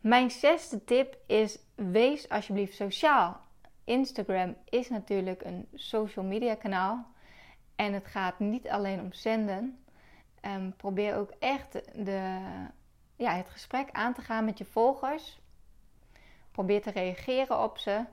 Mijn 0.00 0.30
zesde 0.30 0.84
tip 0.84 1.16
is: 1.26 1.58
wees 1.74 2.28
alsjeblieft 2.28 2.74
sociaal. 2.74 3.40
Instagram 3.84 4.56
is 4.64 4.88
natuurlijk 4.88 5.44
een 5.44 5.68
social 5.74 6.24
media 6.24 6.54
kanaal. 6.54 7.06
En 7.76 7.92
het 7.92 8.06
gaat 8.06 8.38
niet 8.38 8.68
alleen 8.68 9.00
om 9.00 9.12
zenden. 9.12 9.84
Um, 10.42 10.76
probeer 10.76 11.16
ook 11.16 11.30
echt 11.38 11.72
de, 12.04 12.40
ja, 13.16 13.34
het 13.34 13.50
gesprek 13.50 13.88
aan 13.92 14.14
te 14.14 14.20
gaan 14.20 14.44
met 14.44 14.58
je 14.58 14.64
volgers. 14.64 15.40
Probeer 16.50 16.82
te 16.82 16.90
reageren 16.90 17.62
op 17.62 17.78
ze. 17.78 18.04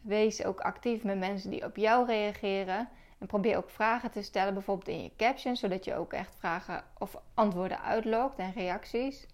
Wees 0.00 0.44
ook 0.44 0.60
actief 0.60 1.02
met 1.02 1.18
mensen 1.18 1.50
die 1.50 1.64
op 1.64 1.76
jou 1.76 2.06
reageren. 2.06 2.88
En 3.18 3.26
probeer 3.26 3.56
ook 3.56 3.70
vragen 3.70 4.10
te 4.10 4.22
stellen, 4.22 4.54
bijvoorbeeld 4.54 4.88
in 4.88 5.02
je 5.02 5.16
caption, 5.16 5.56
zodat 5.56 5.84
je 5.84 5.94
ook 5.94 6.12
echt 6.12 6.36
vragen 6.38 6.84
of 6.98 7.16
antwoorden 7.34 7.82
uitlokt 7.82 8.38
en 8.38 8.52
reacties. 8.52 9.26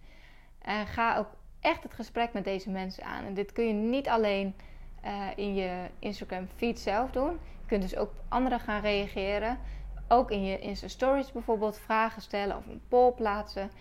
En 0.61 0.87
ga 0.87 1.17
ook 1.17 1.29
echt 1.59 1.83
het 1.83 1.93
gesprek 1.93 2.33
met 2.33 2.43
deze 2.43 2.69
mensen 2.69 3.03
aan. 3.03 3.25
En 3.25 3.33
dit 3.33 3.51
kun 3.51 3.67
je 3.67 3.73
niet 3.73 4.07
alleen 4.07 4.55
uh, 5.05 5.27
in 5.35 5.55
je 5.55 5.89
Instagram 5.99 6.47
feed 6.55 6.79
zelf 6.79 7.11
doen. 7.11 7.31
Je 7.31 7.65
kunt 7.65 7.81
dus 7.81 7.95
ook 7.95 8.09
op 8.09 8.23
anderen 8.29 8.59
gaan 8.59 8.81
reageren. 8.81 9.59
Ook 10.07 10.31
in 10.31 10.43
je 10.43 10.59
Insta 10.59 10.87
Stories 10.87 11.31
bijvoorbeeld 11.31 11.77
vragen 11.77 12.21
stellen 12.21 12.57
of 12.57 12.65
een 12.65 12.81
poll 12.87 13.11
plaatsen. 13.11 13.71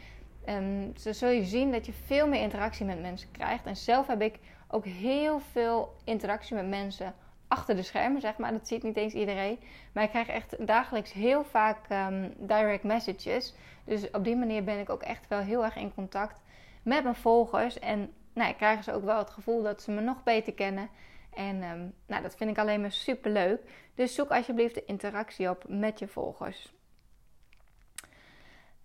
Um, 0.49 0.93
zo 0.97 1.13
zul 1.13 1.31
je 1.31 1.45
zien 1.45 1.73
dat 1.73 1.87
je 1.87 1.93
veel 1.93 2.29
meer 2.29 2.43
interactie 2.43 2.87
met 2.87 3.01
mensen 3.01 3.31
krijgt. 3.31 3.67
En 3.67 3.77
zelf 3.77 4.07
heb 4.07 4.23
ik 4.23 4.39
ook 4.69 4.85
heel 4.85 5.41
veel 5.41 5.97
interactie 6.05 6.57
met 6.57 6.69
mensen 6.69 7.15
achter 7.49 7.77
de 7.77 7.83
schermen, 7.83 8.21
zeg 8.21 8.37
maar. 8.37 8.53
Dat 8.53 8.69
ziet 8.69 8.83
niet 8.83 8.97
eens 8.97 9.13
iedereen. 9.13 9.59
Maar 9.93 10.05
ik 10.05 10.11
krijg 10.11 10.29
echt 10.29 10.67
dagelijks 10.67 11.13
heel 11.13 11.45
vaak 11.45 11.79
um, 11.91 12.35
direct 12.37 12.83
messages. 12.83 13.55
Dus 13.85 14.11
op 14.11 14.25
die 14.25 14.37
manier 14.37 14.65
ben 14.65 14.79
ik 14.79 14.91
ook 14.91 15.03
echt 15.03 15.29
wel 15.29 15.41
heel 15.41 15.65
erg 15.65 15.77
in 15.77 15.95
contact 15.95 16.41
met 16.83 17.03
mijn 17.03 17.15
volgers. 17.15 17.79
En 17.79 18.13
nou, 18.33 18.55
krijgen 18.55 18.85
ze 18.85 18.93
ook 18.93 19.05
wel 19.05 19.19
het 19.19 19.31
gevoel 19.31 19.63
dat 19.63 19.83
ze 19.83 19.91
me 19.91 20.01
nog 20.01 20.23
beter 20.23 20.53
kennen. 20.53 20.89
En 21.31 21.63
um, 21.63 21.95
nou, 22.07 22.23
dat 22.23 22.37
vind 22.37 22.51
ik 22.51 22.59
alleen 22.59 22.81
maar 22.81 22.93
super 22.93 23.31
leuk. 23.31 23.61
Dus 23.95 24.15
zoek 24.15 24.31
alsjeblieft 24.31 24.75
de 24.75 24.85
interactie 24.85 25.51
op 25.51 25.65
met 25.69 25.99
je 25.99 26.09
volgers. 26.09 26.73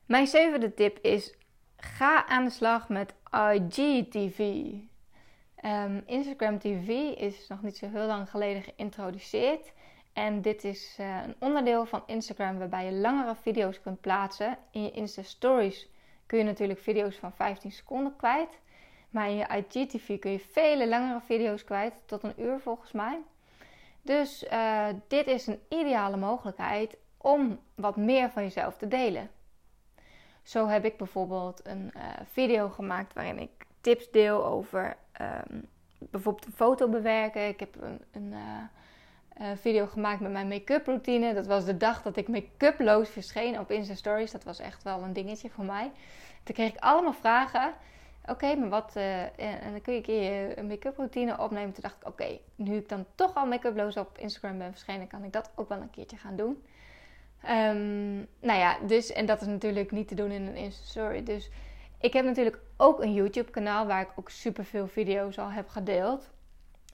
Mijn 0.05 0.27
zevende 0.27 0.73
tip 0.73 0.97
is: 0.99 1.35
ga 1.77 2.25
aan 2.25 2.43
de 2.43 2.49
slag 2.49 2.89
met 2.89 3.13
IGTV. 3.31 4.39
Um, 5.65 6.03
Instagram 6.05 6.59
TV 6.59 6.87
is 7.17 7.47
nog 7.47 7.61
niet 7.61 7.77
zo 7.77 7.89
heel 7.89 8.05
lang 8.05 8.29
geleden 8.29 8.61
geïntroduceerd. 8.61 9.73
En 10.13 10.41
dit 10.41 10.63
is 10.63 10.97
uh, 10.99 11.21
een 11.23 11.35
onderdeel 11.39 11.85
van 11.85 12.03
Instagram 12.05 12.57
waarbij 12.57 12.85
je 12.85 12.91
langere 12.91 13.35
video's 13.35 13.81
kunt 13.81 14.01
plaatsen. 14.01 14.57
In 14.71 14.83
je 14.83 14.91
Insta 14.91 15.21
Stories 15.21 15.89
kun 16.25 16.37
je 16.37 16.43
natuurlijk 16.43 16.79
video's 16.79 17.15
van 17.15 17.33
15 17.33 17.71
seconden 17.71 18.15
kwijt. 18.15 18.59
Maar 19.13 19.29
in 19.29 19.35
je 19.35 19.63
IGTV 19.69 20.19
kun 20.19 20.31
je 20.31 20.39
vele 20.39 20.87
langere 20.87 21.21
video's 21.25 21.63
kwijt, 21.63 21.93
tot 22.05 22.23
een 22.23 22.33
uur 22.37 22.59
volgens 22.59 22.91
mij. 22.91 23.19
Dus 24.01 24.43
uh, 24.43 24.87
dit 25.07 25.27
is 25.27 25.47
een 25.47 25.59
ideale 25.69 26.17
mogelijkheid 26.17 26.95
om 27.17 27.59
wat 27.75 27.95
meer 27.95 28.29
van 28.29 28.43
jezelf 28.43 28.77
te 28.77 28.87
delen. 28.87 29.29
Zo 30.43 30.67
heb 30.67 30.85
ik 30.85 30.97
bijvoorbeeld 30.97 31.67
een 31.67 31.91
uh, 31.95 32.03
video 32.31 32.69
gemaakt 32.69 33.13
waarin 33.13 33.39
ik 33.39 33.65
tips 33.81 34.11
deel 34.11 34.45
over 34.45 34.97
um, 35.21 35.67
bijvoorbeeld 35.99 36.45
een 36.45 36.51
foto 36.51 36.89
bewerken. 36.89 37.47
Ik 37.47 37.59
heb 37.59 37.75
een, 37.81 38.01
een 38.11 38.33
uh, 39.41 39.47
video 39.55 39.85
gemaakt 39.85 40.19
met 40.19 40.31
mijn 40.31 40.47
make-up 40.47 40.85
routine. 40.85 41.33
Dat 41.33 41.47
was 41.47 41.65
de 41.65 41.77
dag 41.77 42.01
dat 42.01 42.17
ik 42.17 42.27
make-uploos 42.27 43.09
verscheen 43.09 43.59
op 43.59 43.71
Insta 43.71 43.95
Stories. 43.95 44.31
Dat 44.31 44.43
was 44.43 44.59
echt 44.59 44.83
wel 44.83 45.01
een 45.01 45.13
dingetje 45.13 45.49
voor 45.49 45.65
mij. 45.65 45.91
Toen 46.43 46.55
kreeg 46.55 46.73
ik 46.73 46.79
allemaal 46.79 47.13
vragen. 47.13 47.73
Oké, 48.25 48.55
maar 48.55 48.69
wat. 48.69 48.93
Uh, 48.97 49.21
en 49.39 49.71
dan 49.71 49.81
kun 49.81 49.93
je 49.93 49.99
een 49.99 50.05
keer 50.05 50.57
je 50.57 50.63
make-up 50.63 50.97
routine 50.97 51.37
opnemen. 51.39 51.73
Toen 51.73 51.83
dacht 51.83 51.95
ik, 52.01 52.07
oké, 52.07 52.39
nu 52.55 52.75
ik 52.75 52.89
dan 52.89 53.05
toch 53.15 53.35
al 53.35 53.45
make-uploos 53.45 53.97
op 53.97 54.17
Instagram 54.17 54.57
ben 54.57 54.71
verschenen, 54.71 55.07
kan 55.07 55.23
ik 55.23 55.33
dat 55.33 55.51
ook 55.55 55.69
wel 55.69 55.81
een 55.81 55.89
keertje 55.89 56.17
gaan 56.17 56.35
doen. 56.35 56.63
Um, 57.49 58.27
nou 58.39 58.59
ja, 58.59 58.77
dus, 58.87 59.11
en 59.11 59.25
dat 59.25 59.41
is 59.41 59.47
natuurlijk 59.47 59.91
niet 59.91 60.07
te 60.07 60.15
doen 60.15 60.31
in 60.31 60.47
een 60.47 60.55
Insta 60.55 60.85
Story. 60.85 61.23
Dus 61.23 61.49
ik 61.99 62.13
heb 62.13 62.25
natuurlijk 62.25 62.59
ook 62.77 63.01
een 63.01 63.13
YouTube 63.13 63.51
kanaal 63.51 63.85
waar 63.85 64.01
ik 64.01 64.11
ook 64.15 64.29
super 64.29 64.65
veel 64.65 64.87
video's 64.87 65.37
al 65.37 65.51
heb 65.51 65.69
gedeeld. 65.69 66.29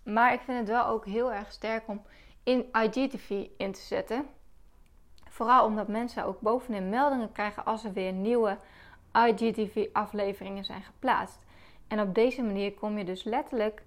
Maar 0.03 0.33
ik 0.33 0.41
vind 0.41 0.57
het 0.57 0.67
wel 0.67 0.85
ook 0.85 1.05
heel 1.05 1.33
erg 1.33 1.51
sterk 1.51 1.87
om 1.87 2.01
in 2.43 2.65
IGTV 2.71 3.47
in 3.57 3.71
te 3.71 3.81
zetten. 3.81 4.25
Vooral 5.29 5.65
omdat 5.65 5.87
mensen 5.87 6.25
ook 6.25 6.39
bovenin 6.39 6.89
meldingen 6.89 7.31
krijgen 7.31 7.65
als 7.65 7.83
er 7.83 7.93
weer 7.93 8.13
nieuwe 8.13 8.57
IGTV-afleveringen 9.13 10.65
zijn 10.65 10.81
geplaatst. 10.81 11.45
En 11.87 11.99
op 12.01 12.15
deze 12.15 12.41
manier 12.41 12.73
kom 12.73 12.97
je 12.97 13.05
dus 13.05 13.23
letterlijk 13.23 13.83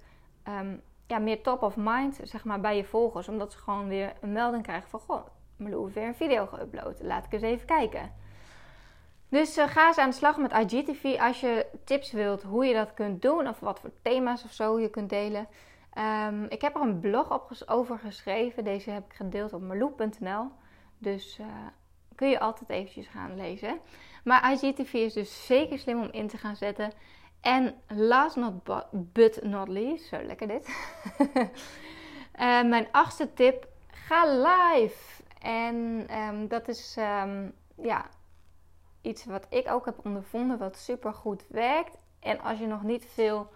um, 0.48 0.82
ja, 1.06 1.18
meer 1.18 1.42
top 1.42 1.62
of 1.62 1.76
mind 1.76 2.20
zeg 2.22 2.44
maar, 2.44 2.60
bij 2.60 2.76
je 2.76 2.84
volgers. 2.84 3.28
Omdat 3.28 3.52
ze 3.52 3.58
gewoon 3.58 3.88
weer 3.88 4.12
een 4.20 4.32
melding 4.32 4.62
krijgen 4.62 4.90
van... 4.90 5.00
Goh, 5.00 5.26
Malou 5.56 5.82
heeft 5.82 5.94
weer 5.94 6.06
een 6.06 6.14
video 6.14 6.46
geüpload. 6.46 7.02
Laat 7.02 7.24
ik 7.24 7.32
eens 7.32 7.42
even 7.42 7.66
kijken. 7.66 8.12
Dus 9.28 9.58
uh, 9.58 9.68
ga 9.68 9.86
eens 9.86 9.98
aan 9.98 10.10
de 10.10 10.16
slag 10.16 10.36
met 10.36 10.52
IGTV 10.52 11.20
als 11.20 11.40
je 11.40 11.66
tips 11.84 12.12
wilt 12.12 12.42
hoe 12.42 12.64
je 12.64 12.74
dat 12.74 12.94
kunt 12.94 13.22
doen. 13.22 13.48
Of 13.48 13.60
wat 13.60 13.80
voor 13.80 13.90
thema's 14.02 14.44
of 14.44 14.52
zo 14.52 14.80
je 14.80 14.90
kunt 14.90 15.10
delen. 15.10 15.48
Um, 15.98 16.44
ik 16.48 16.60
heb 16.62 16.74
er 16.74 16.80
een 16.80 17.00
blog 17.00 17.68
over 17.68 17.98
geschreven. 17.98 18.64
Deze 18.64 18.90
heb 18.90 19.04
ik 19.04 19.12
gedeeld 19.12 19.52
op 19.52 19.62
marloe.nl. 19.62 20.50
Dus 20.98 21.38
uh, 21.38 21.46
kun 22.14 22.28
je 22.28 22.40
altijd 22.40 22.70
eventjes 22.70 23.06
gaan 23.06 23.36
lezen. 23.36 23.80
Maar 24.22 24.52
IGTV 24.52 24.92
is 24.92 25.12
dus 25.12 25.46
zeker 25.46 25.78
slim 25.78 26.00
om 26.00 26.08
in 26.10 26.28
te 26.28 26.36
gaan 26.36 26.56
zetten. 26.56 26.92
En 27.40 27.74
last 27.88 28.36
not 28.36 28.64
but 28.92 29.42
not 29.42 29.68
least, 29.68 30.04
zo 30.04 30.22
lekker 30.22 30.48
dit. 30.48 30.68
uh, 31.34 32.62
mijn 32.74 32.88
achtste 32.90 33.32
tip, 33.34 33.68
ga 33.90 34.26
live. 34.26 35.22
En 35.38 36.06
um, 36.18 36.48
dat 36.48 36.68
is 36.68 36.96
um, 36.98 37.52
ja, 37.82 38.08
iets 39.00 39.24
wat 39.24 39.46
ik 39.48 39.68
ook 39.68 39.84
heb 39.84 40.04
ondervonden, 40.04 40.58
wat 40.58 40.76
super 40.76 41.12
goed 41.12 41.44
werkt. 41.48 41.98
En 42.20 42.40
als 42.40 42.58
je 42.58 42.66
nog 42.66 42.82
niet 42.82 43.06
veel 43.06 43.50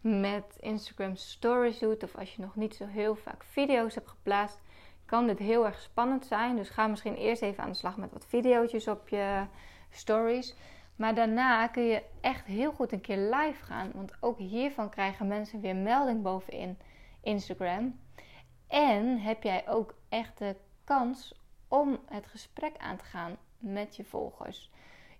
met 0.00 0.56
Instagram 0.60 1.16
stories 1.16 1.78
doet, 1.78 2.02
of 2.02 2.16
als 2.16 2.34
je 2.34 2.42
nog 2.42 2.56
niet 2.56 2.74
zo 2.74 2.86
heel 2.86 3.14
vaak 3.14 3.44
video's 3.44 3.94
hebt 3.94 4.08
geplaatst, 4.08 4.60
kan 5.04 5.26
dit 5.26 5.38
heel 5.38 5.66
erg 5.66 5.80
spannend 5.80 6.26
zijn. 6.26 6.56
Dus 6.56 6.68
ga 6.68 6.86
misschien 6.86 7.16
eerst 7.16 7.42
even 7.42 7.62
aan 7.62 7.70
de 7.70 7.76
slag 7.76 7.96
met 7.96 8.12
wat 8.12 8.26
video's 8.28 8.86
op 8.86 9.08
je 9.08 9.46
stories. 9.90 10.54
Maar 10.96 11.14
daarna 11.14 11.66
kun 11.66 11.82
je 11.82 12.02
echt 12.20 12.46
heel 12.46 12.72
goed 12.72 12.92
een 12.92 13.00
keer 13.00 13.16
live 13.16 13.64
gaan. 13.64 13.90
Want 13.94 14.12
ook 14.20 14.38
hiervan 14.38 14.90
krijgen 14.90 15.26
mensen 15.26 15.60
weer 15.60 15.76
melding 15.76 16.22
bovenin 16.22 16.78
Instagram. 17.22 18.00
En 18.66 19.18
heb 19.18 19.42
jij 19.42 19.68
ook 19.68 19.94
echt 20.08 20.38
de 20.38 20.56
kans 20.84 21.34
om 21.68 21.98
het 22.06 22.26
gesprek 22.26 22.76
aan 22.78 22.96
te 22.96 23.04
gaan 23.04 23.36
met 23.58 23.96
je 23.96 24.04
volgers. 24.04 24.70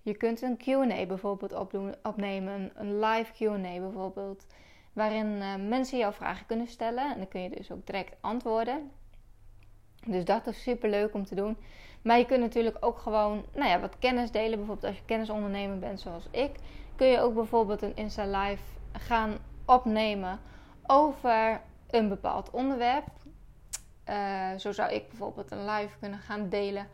Je 0.03 0.17
kunt 0.17 0.43
een 0.43 0.57
QA 0.57 1.07
bijvoorbeeld 1.07 1.53
opdoen, 1.53 1.95
opnemen, 2.03 2.71
een 2.75 2.99
live 2.99 3.33
QA 3.33 3.81
bijvoorbeeld, 3.81 4.47
waarin 4.93 5.27
uh, 5.27 5.55
mensen 5.57 5.99
jouw 5.99 6.13
vragen 6.13 6.47
kunnen 6.47 6.67
stellen 6.67 7.13
en 7.13 7.19
dan 7.19 7.29
kun 7.29 7.43
je 7.43 7.51
dus 7.51 7.71
ook 7.71 7.87
direct 7.87 8.17
antwoorden. 8.21 8.91
Dus 10.07 10.25
dat 10.25 10.47
is 10.47 10.63
super 10.63 10.91
leuk 10.91 11.15
om 11.15 11.25
te 11.25 11.35
doen. 11.35 11.57
Maar 12.03 12.19
je 12.19 12.25
kunt 12.25 12.41
natuurlijk 12.41 12.77
ook 12.81 12.99
gewoon 12.99 13.45
nou 13.55 13.69
ja, 13.69 13.81
wat 13.81 13.99
kennis 13.99 14.31
delen. 14.31 14.59
Bijvoorbeeld 14.59 14.87
als 14.87 14.97
je 14.97 15.05
kennisondernemer 15.05 15.79
bent 15.79 16.01
zoals 16.01 16.27
ik, 16.31 16.51
kun 16.97 17.07
je 17.07 17.21
ook 17.21 17.35
bijvoorbeeld 17.35 17.83
een 17.83 17.97
Insta 17.97 18.27
Live 18.27 18.63
gaan 18.93 19.39
opnemen 19.67 20.41
over 20.87 21.61
een 21.91 22.09
bepaald 22.09 22.51
onderwerp. 22.51 23.05
Uh, 24.09 24.49
zo 24.57 24.73
zou 24.73 24.93
ik 24.93 25.09
bijvoorbeeld 25.09 25.51
een 25.51 25.65
live 25.65 25.99
kunnen 25.99 26.19
gaan 26.19 26.49
delen 26.49 26.89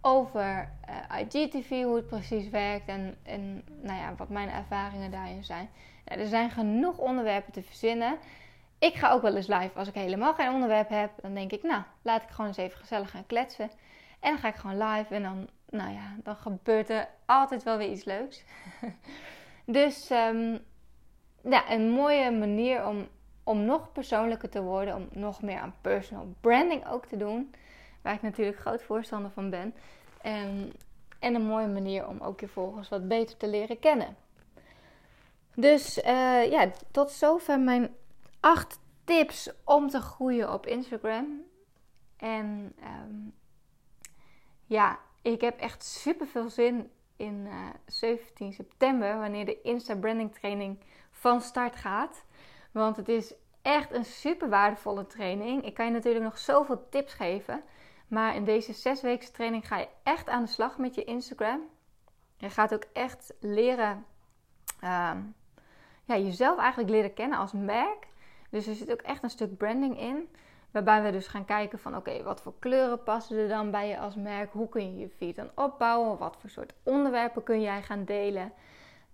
over 0.00 0.72
uh, 1.10 1.20
IGTV, 1.20 1.82
hoe 1.82 1.96
het 1.96 2.06
precies 2.06 2.48
werkt 2.48 2.88
en, 2.88 3.16
en 3.22 3.64
nou 3.82 3.98
ja, 3.98 4.14
wat 4.16 4.28
mijn 4.28 4.48
ervaringen 4.50 5.10
daarin 5.10 5.44
zijn. 5.44 5.68
Er 6.04 6.26
zijn 6.26 6.50
genoeg 6.50 6.98
onderwerpen 6.98 7.52
te 7.52 7.62
verzinnen. 7.62 8.18
Ik 8.78 8.94
ga 8.94 9.10
ook 9.10 9.22
wel 9.22 9.36
eens 9.36 9.46
live 9.46 9.78
als 9.78 9.88
ik 9.88 9.94
helemaal 9.94 10.34
geen 10.34 10.52
onderwerp 10.52 10.88
heb. 10.88 11.10
Dan 11.22 11.34
denk 11.34 11.52
ik, 11.52 11.62
nou, 11.62 11.82
laat 12.02 12.22
ik 12.22 12.28
gewoon 12.28 12.46
eens 12.46 12.56
even 12.56 12.78
gezellig 12.78 13.10
gaan 13.10 13.26
kletsen. 13.26 13.70
En 14.20 14.30
dan 14.30 14.38
ga 14.38 14.48
ik 14.48 14.54
gewoon 14.54 14.88
live 14.88 15.14
en 15.14 15.22
dan, 15.22 15.48
nou 15.68 15.92
ja, 15.92 16.16
dan 16.22 16.36
gebeurt 16.36 16.90
er 16.90 17.08
altijd 17.26 17.62
wel 17.62 17.76
weer 17.76 17.90
iets 17.90 18.04
leuks. 18.04 18.44
dus 19.64 20.10
um, 20.10 20.58
ja, 21.42 21.70
een 21.70 21.90
mooie 21.90 22.30
manier 22.30 22.86
om, 22.86 23.08
om 23.42 23.64
nog 23.64 23.92
persoonlijker 23.92 24.48
te 24.48 24.62
worden, 24.62 24.94
om 24.94 25.08
nog 25.10 25.42
meer 25.42 25.58
aan 25.58 25.74
personal 25.80 26.34
branding 26.40 26.88
ook 26.88 27.06
te 27.06 27.16
doen. 27.16 27.54
Waar 28.02 28.14
ik 28.14 28.22
natuurlijk 28.22 28.58
groot 28.58 28.82
voorstander 28.82 29.30
van 29.30 29.50
ben. 29.50 29.74
En, 30.22 30.72
en 31.18 31.34
een 31.34 31.46
mooie 31.46 31.66
manier 31.66 32.08
om 32.08 32.20
ook 32.20 32.40
je 32.40 32.48
volgers 32.48 32.88
wat 32.88 33.08
beter 33.08 33.36
te 33.36 33.48
leren 33.48 33.78
kennen. 33.78 34.16
Dus 35.54 35.98
uh, 35.98 36.50
ja, 36.50 36.70
tot 36.90 37.10
zover 37.10 37.60
mijn 37.60 37.94
acht 38.40 38.78
tips 39.04 39.50
om 39.64 39.88
te 39.88 40.00
groeien 40.00 40.52
op 40.52 40.66
Instagram. 40.66 41.42
En 42.16 42.72
ehm, 42.80 43.14
ja, 44.68 44.98
ik 45.22 45.40
heb 45.40 45.60
echt 45.60 45.84
super 45.84 46.26
veel 46.26 46.50
zin 46.50 46.90
in 47.16 47.46
uh, 47.46 47.52
eh, 47.52 47.74
17 47.86 48.52
september, 48.52 49.18
wanneer 49.18 49.44
de 49.44 49.60
Insta 49.62 49.96
Branding 49.96 50.34
Training 50.34 50.78
van 51.10 51.40
start 51.40 51.76
gaat. 51.76 52.24
Want 52.70 52.96
het 52.96 53.08
is 53.08 53.34
echt 53.62 53.92
een 53.92 54.04
super 54.04 54.48
waardevolle 54.48 55.06
training. 55.06 55.64
Ik 55.64 55.74
kan 55.74 55.84
je 55.84 55.90
natuurlijk 55.90 56.24
nog 56.24 56.38
zoveel 56.38 56.88
tips 56.88 57.12
geven. 57.14 57.62
Maar 58.08 58.34
in 58.34 58.44
deze 58.44 58.72
zesweekse 58.72 59.30
training 59.30 59.66
ga 59.66 59.78
je 59.78 59.88
echt 60.02 60.28
aan 60.28 60.42
de 60.42 60.50
slag 60.50 60.78
met 60.78 60.94
je 60.94 61.04
Instagram. 61.04 61.60
Je 62.36 62.50
gaat 62.50 62.74
ook 62.74 62.84
echt 62.92 63.34
leren, 63.40 64.04
ehm, 64.80 65.20
ja, 66.04 66.16
jezelf 66.16 66.58
eigenlijk 66.58 66.90
leren 66.90 67.14
kennen 67.14 67.38
als 67.38 67.52
merk. 67.52 68.06
Dus 68.50 68.66
er 68.66 68.74
zit 68.74 68.92
ook 68.92 69.02
echt 69.02 69.22
een 69.22 69.30
stuk 69.30 69.56
branding 69.56 70.00
in. 70.00 70.28
Waarbij 70.84 71.02
we 71.02 71.18
dus 71.18 71.26
gaan 71.26 71.44
kijken 71.44 71.78
van 71.78 71.96
oké, 71.96 72.22
wat 72.22 72.40
voor 72.40 72.52
kleuren 72.58 73.02
passen 73.02 73.36
er 73.38 73.48
dan 73.48 73.70
bij 73.70 73.88
je 73.88 73.98
als 73.98 74.14
merk? 74.14 74.52
Hoe 74.52 74.68
kun 74.68 74.92
je 74.92 74.98
je 74.98 75.08
feed 75.08 75.36
dan 75.36 75.50
opbouwen? 75.54 76.18
Wat 76.18 76.36
voor 76.40 76.50
soort 76.50 76.74
onderwerpen 76.82 77.42
kun 77.42 77.60
jij 77.60 77.82
gaan 77.82 78.04
delen? 78.04 78.52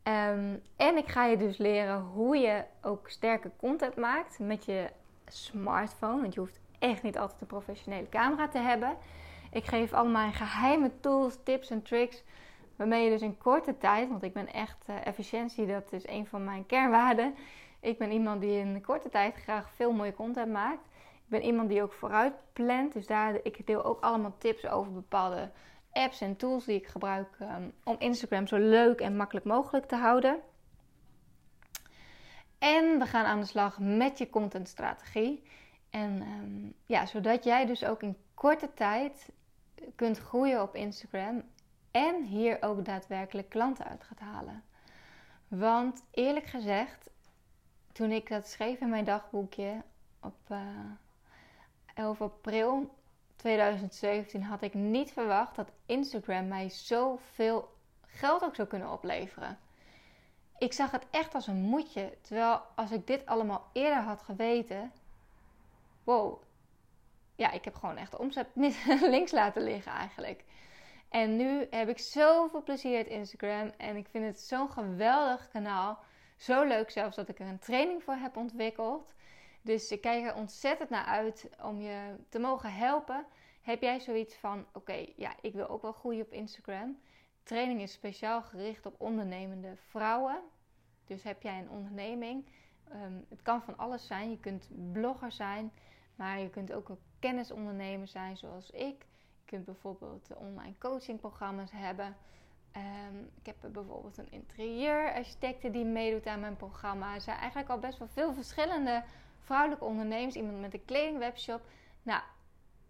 Ehm, 0.02 0.56
en 0.76 0.96
ik 0.96 1.08
ga 1.08 1.24
je 1.24 1.36
dus 1.36 1.56
leren 1.56 2.00
hoe 2.00 2.36
je 2.36 2.64
ook 2.82 3.08
sterke 3.08 3.50
content 3.56 3.96
maakt 3.96 4.38
met 4.38 4.64
je 4.64 4.90
smartphone. 5.26 6.20
Want 6.20 6.34
je 6.34 6.40
hoeft 6.40 6.60
echt 6.78 7.02
niet 7.02 7.18
altijd 7.18 7.40
een 7.40 7.46
professionele 7.46 8.08
camera 8.08 8.48
te 8.48 8.58
hebben. 8.58 8.96
Ik 9.50 9.64
geef 9.64 9.92
allemaal 9.92 10.32
geheime 10.32 10.90
tools, 11.00 11.38
tips 11.42 11.70
en 11.70 11.82
tricks. 11.82 12.22
Waarmee 12.76 13.04
je 13.04 13.10
dus 13.10 13.22
in 13.22 13.38
korte 13.38 13.78
tijd, 13.78 14.08
want 14.08 14.22
ik 14.22 14.32
ben 14.32 14.52
echt 14.52 14.84
uh, 14.90 15.06
efficiëntie, 15.06 15.66
dat 15.66 15.92
is 15.92 16.08
een 16.08 16.26
van 16.26 16.44
mijn 16.44 16.66
kernwaarden. 16.66 17.34
Ik 17.80 17.98
ben 17.98 18.12
iemand 18.12 18.40
die 18.40 18.58
in 18.58 18.80
korte 18.80 19.08
tijd 19.08 19.34
graag 19.34 19.70
veel 19.74 19.92
mooie 19.92 20.14
content 20.14 20.52
maakt. 20.52 20.92
Ben 21.34 21.42
iemand 21.42 21.68
die 21.68 21.82
ook 21.82 21.92
vooruit 21.92 22.34
plant. 22.52 22.92
Dus 22.92 23.06
daar, 23.06 23.38
ik 23.42 23.66
deel 23.66 23.84
ook 23.84 24.00
allemaal 24.00 24.34
tips 24.38 24.66
over 24.66 24.92
bepaalde 24.92 25.50
apps 25.92 26.20
en 26.20 26.36
tools 26.36 26.64
die 26.64 26.76
ik 26.76 26.86
gebruik 26.86 27.28
um, 27.40 27.72
om 27.84 27.96
Instagram 27.98 28.46
zo 28.46 28.56
leuk 28.56 29.00
en 29.00 29.16
makkelijk 29.16 29.46
mogelijk 29.46 29.86
te 29.86 29.96
houden. 29.96 30.40
En 32.58 32.98
we 32.98 33.06
gaan 33.06 33.24
aan 33.24 33.40
de 33.40 33.46
slag 33.46 33.78
met 33.78 34.18
je 34.18 34.30
contentstrategie. 34.30 35.42
En 35.90 36.22
um, 36.22 36.74
ja, 36.86 37.06
zodat 37.06 37.44
jij 37.44 37.66
dus 37.66 37.84
ook 37.84 38.02
in 38.02 38.16
korte 38.34 38.74
tijd 38.74 39.32
kunt 39.94 40.18
groeien 40.18 40.62
op 40.62 40.74
Instagram 40.74 41.42
en 41.90 42.22
hier 42.22 42.62
ook 42.62 42.84
daadwerkelijk 42.84 43.48
klanten 43.48 43.84
uit 43.84 44.04
gaat 44.04 44.20
halen. 44.20 44.62
Want 45.48 46.04
eerlijk 46.10 46.46
gezegd, 46.46 47.10
toen 47.92 48.10
ik 48.10 48.28
dat 48.28 48.48
schreef 48.48 48.80
in 48.80 48.88
mijn 48.88 49.04
dagboekje 49.04 49.82
op 50.20 50.36
eh, 50.48 50.58
11 51.94 52.20
april 52.20 52.94
2017 53.36 54.42
had 54.42 54.62
ik 54.62 54.74
niet 54.74 55.12
verwacht 55.12 55.56
dat 55.56 55.70
Instagram 55.86 56.48
mij 56.48 56.68
zoveel 56.68 57.72
geld 58.06 58.42
ook 58.42 58.54
zou 58.54 58.68
kunnen 58.68 58.92
opleveren. 58.92 59.58
Ik 60.58 60.72
zag 60.72 60.90
het 60.90 61.06
echt 61.10 61.34
als 61.34 61.46
een 61.46 61.60
moedje. 61.60 62.16
Terwijl 62.20 62.60
als 62.74 62.90
ik 62.90 63.06
dit 63.06 63.26
allemaal 63.26 63.70
eerder 63.72 64.02
had 64.02 64.22
geweten. 64.22 64.92
Wow. 66.04 66.42
Ja, 67.36 67.50
ik 67.50 67.64
heb 67.64 67.74
gewoon 67.74 67.96
echt 67.96 68.10
de 68.10 68.18
omzet 68.18 68.46
links 69.14 69.32
laten 69.32 69.62
liggen 69.62 69.92
eigenlijk. 69.92 70.44
En 71.08 71.36
nu 71.36 71.66
heb 71.70 71.88
ik 71.88 71.98
zoveel 71.98 72.62
plezier 72.62 72.96
uit 72.96 73.06
Instagram. 73.06 73.72
En 73.76 73.96
ik 73.96 74.06
vind 74.10 74.24
het 74.24 74.40
zo'n 74.40 74.70
geweldig 74.70 75.48
kanaal. 75.48 75.98
Zo 76.36 76.62
leuk 76.62 76.90
zelfs 76.90 77.16
dat 77.16 77.28
ik 77.28 77.38
er 77.38 77.46
een 77.46 77.58
training 77.58 78.02
voor 78.02 78.14
heb 78.14 78.36
ontwikkeld. 78.36 79.12
Dus 79.64 79.90
ik 79.90 80.00
kijk 80.00 80.24
er 80.24 80.34
ontzettend 80.34 80.90
naar 80.90 81.04
uit 81.04 81.48
om 81.62 81.80
je 81.80 82.16
te 82.28 82.38
mogen 82.38 82.72
helpen. 82.72 83.26
Heb 83.62 83.82
jij 83.82 84.00
zoiets 84.00 84.34
van: 84.34 84.66
oké, 84.72 85.06
ja, 85.16 85.34
ik 85.40 85.52
wil 85.52 85.68
ook 85.68 85.82
wel 85.82 85.92
groeien 85.92 86.24
op 86.24 86.32
Instagram. 86.32 86.98
Training 87.42 87.80
is 87.80 87.92
speciaal 87.92 88.42
gericht 88.42 88.86
op 88.86 89.00
ondernemende 89.00 89.76
vrouwen. 89.88 90.40
Dus 91.06 91.22
heb 91.22 91.42
jij 91.42 91.58
een 91.58 91.70
onderneming? 91.70 92.46
Ehm, 92.88 93.12
het 93.28 93.42
kan 93.42 93.62
van 93.62 93.76
alles 93.76 94.06
zijn. 94.06 94.30
Je 94.30 94.38
kunt 94.38 94.68
blogger 94.92 95.32
zijn, 95.32 95.72
maar 96.14 96.40
je 96.40 96.50
kunt 96.50 96.72
ook 96.72 96.88
een 96.88 96.98
kennisondernemer 97.18 98.08
zijn, 98.08 98.36
zoals 98.36 98.70
ik. 98.70 99.06
Je 99.38 99.44
kunt 99.44 99.64
bijvoorbeeld 99.64 100.28
online 100.36 100.78
coachingprogramma's 100.78 101.70
hebben. 101.70 102.16
Ehm, 102.72 103.18
ik 103.40 103.46
heb 103.46 103.72
bijvoorbeeld 103.72 104.18
een 104.18 104.32
interieurarchitecte 104.32 105.70
die 105.70 105.84
meedoet 105.84 106.26
aan 106.26 106.40
mijn 106.40 106.56
programma. 106.56 107.14
Er 107.14 107.20
zijn 107.20 107.38
eigenlijk 107.38 107.68
al 107.68 107.78
best 107.78 107.98
wel 107.98 108.08
veel 108.08 108.34
verschillende 108.34 109.04
vrouwelijke 109.44 109.84
ondernemers. 109.84 110.34
Iemand 110.34 110.60
met 110.60 110.74
een 110.74 110.84
kledingwebshop. 110.84 111.60
Nou, 112.02 112.22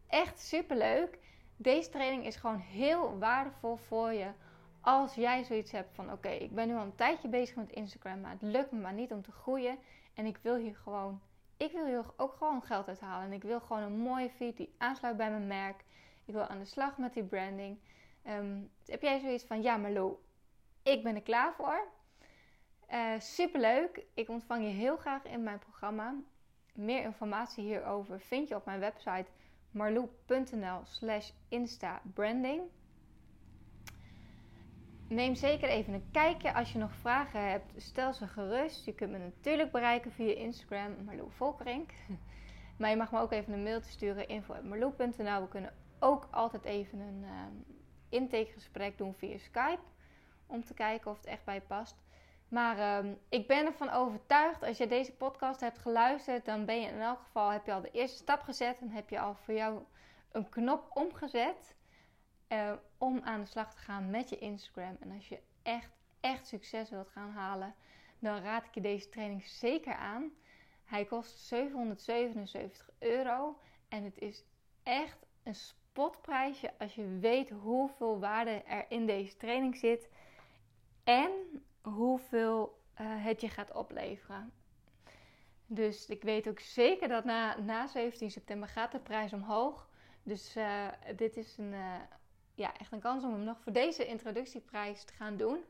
echt 0.07 0.41
super 0.41 0.77
leuk. 0.77 1.19
Deze 1.57 1.91
training 1.91 2.27
is 2.27 2.37
gewoon 2.37 2.59
heel 2.59 3.19
waardevol 3.19 3.77
voor 3.77 4.13
je. 4.13 4.31
Als 4.81 5.15
jij 5.15 5.45
zoiets 5.45 5.73
hebt 5.73 5.95
van: 5.95 6.13
oké, 6.13 6.29
ik 6.29 6.55
ben 6.55 6.69
nu 6.69 6.75
al 6.75 6.83
een 6.83 6.95
tijdje 6.95 7.29
bezig 7.29 7.57
met 7.57 7.73
Instagram, 7.73 8.21
maar 8.21 8.31
het 8.31 8.43
lukt 8.43 8.71
me 8.71 8.79
maar 8.79 8.93
niet 8.93 9.13
om 9.13 9.23
te 9.23 9.33
groeien. 9.33 9.79
En 10.15 10.27
ik 10.27 10.39
wil 10.43 10.57
hier 10.57 10.77
gewoon, 10.77 11.21
ik 11.57 11.73
wil 11.73 11.87
hier 11.87 12.05
ook 12.17 12.35
gewoon 12.35 12.63
geld 12.63 12.89
uithalen. 12.89 13.27
En 13.27 13.33
ik 13.33 13.43
wil 13.43 13.61
gewoon 13.61 13.83
een 13.83 13.99
mooie 13.99 14.31
feed 14.31 14.57
die 14.57 14.75
aansluit 14.79 15.17
bij 15.17 15.31
mijn 15.31 15.47
merk. 15.47 15.85
Ik 16.25 16.35
wil 16.35 16.47
aan 16.47 16.59
de 16.59 16.65
slag 16.65 16.99
met 16.99 17.15
die 17.15 17.25
branding. 17.25 17.79
Um, 18.27 18.71
heb 18.87 19.03
jij 19.03 19.21
zoiets 19.21 19.45
van: 19.45 19.63
ja, 19.63 19.77
Marlo, 19.77 20.23
ik 20.83 21.03
ben 21.03 21.15
er 21.15 21.23
klaar 21.23 21.55
voor. 21.55 21.87
Uh, 22.91 23.15
eh, 23.15 23.21
super 23.21 23.61
leuk. 23.61 24.05
Ik 24.15 24.29
ontvang 24.29 24.65
je 24.65 24.71
heel 24.71 24.97
graag 24.97 25.25
in 25.25 25.43
mijn 25.43 25.59
programma. 25.59 26.15
Meer 26.75 27.03
informatie 27.03 27.65
hierover 27.65 28.21
vind 28.21 28.49
je 28.49 28.55
op 28.55 28.65
mijn 28.65 28.81
website 28.81 29.27
marloe.nl 29.71 30.81
slash 30.85 31.31
instabranding. 31.49 32.63
Neem 35.09 35.35
zeker 35.35 35.69
even 35.69 35.93
een 35.93 36.11
kijkje. 36.11 36.55
Als 36.55 36.73
je 36.73 36.79
nog 36.79 36.95
vragen 36.95 37.51
hebt, 37.51 37.73
stel 37.77 38.13
ze 38.13 38.27
gerust. 38.27 38.85
Je 38.85 38.95
kunt 38.95 39.11
me 39.11 39.19
natuurlijk 39.19 39.71
bereiken 39.73 40.13
via 40.13 40.35
Instagram, 40.35 41.05
Marloe 41.05 41.31
Volkerink. 41.31 41.91
Maar 42.79 42.91
je 42.91 42.97
mag 42.97 43.13
me 43.13 43.21
ook 43.21 43.33
even 43.33 43.53
een 43.53 43.63
mailtje 43.63 43.91
sturen, 43.91 44.29
info.marloe.nl. 44.29 45.41
We 45.41 45.49
kunnen 45.49 45.75
ook 45.99 46.29
altijd 46.31 46.65
even 46.65 46.99
een 46.99 47.23
uh, 47.23 47.31
intakegesprek 48.09 48.99
doen 48.99 49.15
via 49.15 49.39
Skype. 49.39 49.83
Om 50.47 50.65
te 50.65 50.75
kijken 50.75 51.11
of 51.11 51.17
het 51.17 51.27
echt 51.27 51.45
bij 51.45 51.55
je 51.55 51.61
past. 51.61 52.04
Maar 52.49 52.79
ehm, 52.79 53.15
ik 53.29 53.47
ben 53.47 53.67
ervan 53.67 53.91
overtuigd, 53.91 54.63
als 54.63 54.79
je 54.79 54.87
deze 54.87 55.13
podcast 55.13 55.61
hebt 55.61 55.79
geluisterd, 55.79 56.45
dan 56.45 56.65
ben 56.65 56.81
je 56.81 56.89
in 56.89 57.01
elk 57.01 57.21
geval, 57.21 57.51
heb 57.51 57.67
je 57.67 57.73
al 57.73 57.81
de 57.81 57.91
eerste 57.91 58.17
stap 58.17 58.41
gezet 58.41 58.81
en 58.81 58.91
heb 58.91 59.11
je 59.11 59.21
al 59.21 59.35
voor 59.35 59.55
jou 59.55 59.83
een 60.33 60.49
knop 60.49 60.91
omgezet 60.95 61.75
uh, 62.49 62.73
om 62.99 63.21
aan 63.23 63.41
de 63.41 63.47
slag 63.47 63.75
te 63.75 63.81
gaan 63.81 64.11
met 64.11 64.29
je 64.29 64.39
Instagram. 64.39 64.97
En 65.01 65.13
als 65.13 65.29
je 65.29 65.39
echt, 65.63 65.91
echt 66.21 66.47
succes 66.47 66.91
wilt 66.91 67.09
gaan 67.09 67.31
halen, 67.31 67.75
dan 68.19 68.43
raad 68.43 68.65
ik 68.65 68.75
je 68.75 68.81
deze 68.81 69.09
training 69.09 69.47
zeker 69.47 69.95
aan. 69.95 70.33
Hij 70.85 71.05
kost 71.05 71.39
777 71.39 72.91
euro 72.99 73.59
en 73.89 74.05
het 74.05 74.19
is 74.19 74.45
echt 74.83 75.27
een 75.43 75.55
spotprijsje 75.55 76.73
als 76.79 76.95
je 76.95 77.19
weet 77.19 77.51
hoeveel 77.51 78.19
waarde 78.19 78.51
er 78.51 78.85
in 78.89 79.07
deze 79.07 79.37
training 79.37 79.77
zit. 79.77 80.09
En 81.05 81.31
hoeveel 81.85 82.83
uh, 83.01 83.25
het 83.25 83.41
je 83.41 83.49
gaat 83.49 83.73
opleveren. 83.73 84.53
Dus 85.67 86.07
ik 86.07 86.23
weet 86.23 86.49
ook 86.49 86.61
zeker 86.61 87.09
dat 87.09 87.25
na, 87.25 87.59
na 87.59 87.87
17 87.87 88.31
september 88.31 88.69
gaat 88.69 88.93
de 88.93 88.99
prijs 88.99 89.33
omhoog. 89.33 89.89
Dus 90.23 90.57
uh, 90.57 90.89
dit 91.17 91.37
is 91.37 91.59
een, 91.59 91.73
uh, 91.73 91.95
ja, 92.55 92.77
echt 92.77 92.93
een 92.93 93.01
kans 93.01 93.25
om 93.25 93.33
hem 93.33 93.45
nog 93.45 93.61
voor 93.61 93.73
deze 93.73 94.07
introductieprijs 94.07 95.05
te 95.05 95.13
gaan 95.13 95.37
doen. 95.37 95.65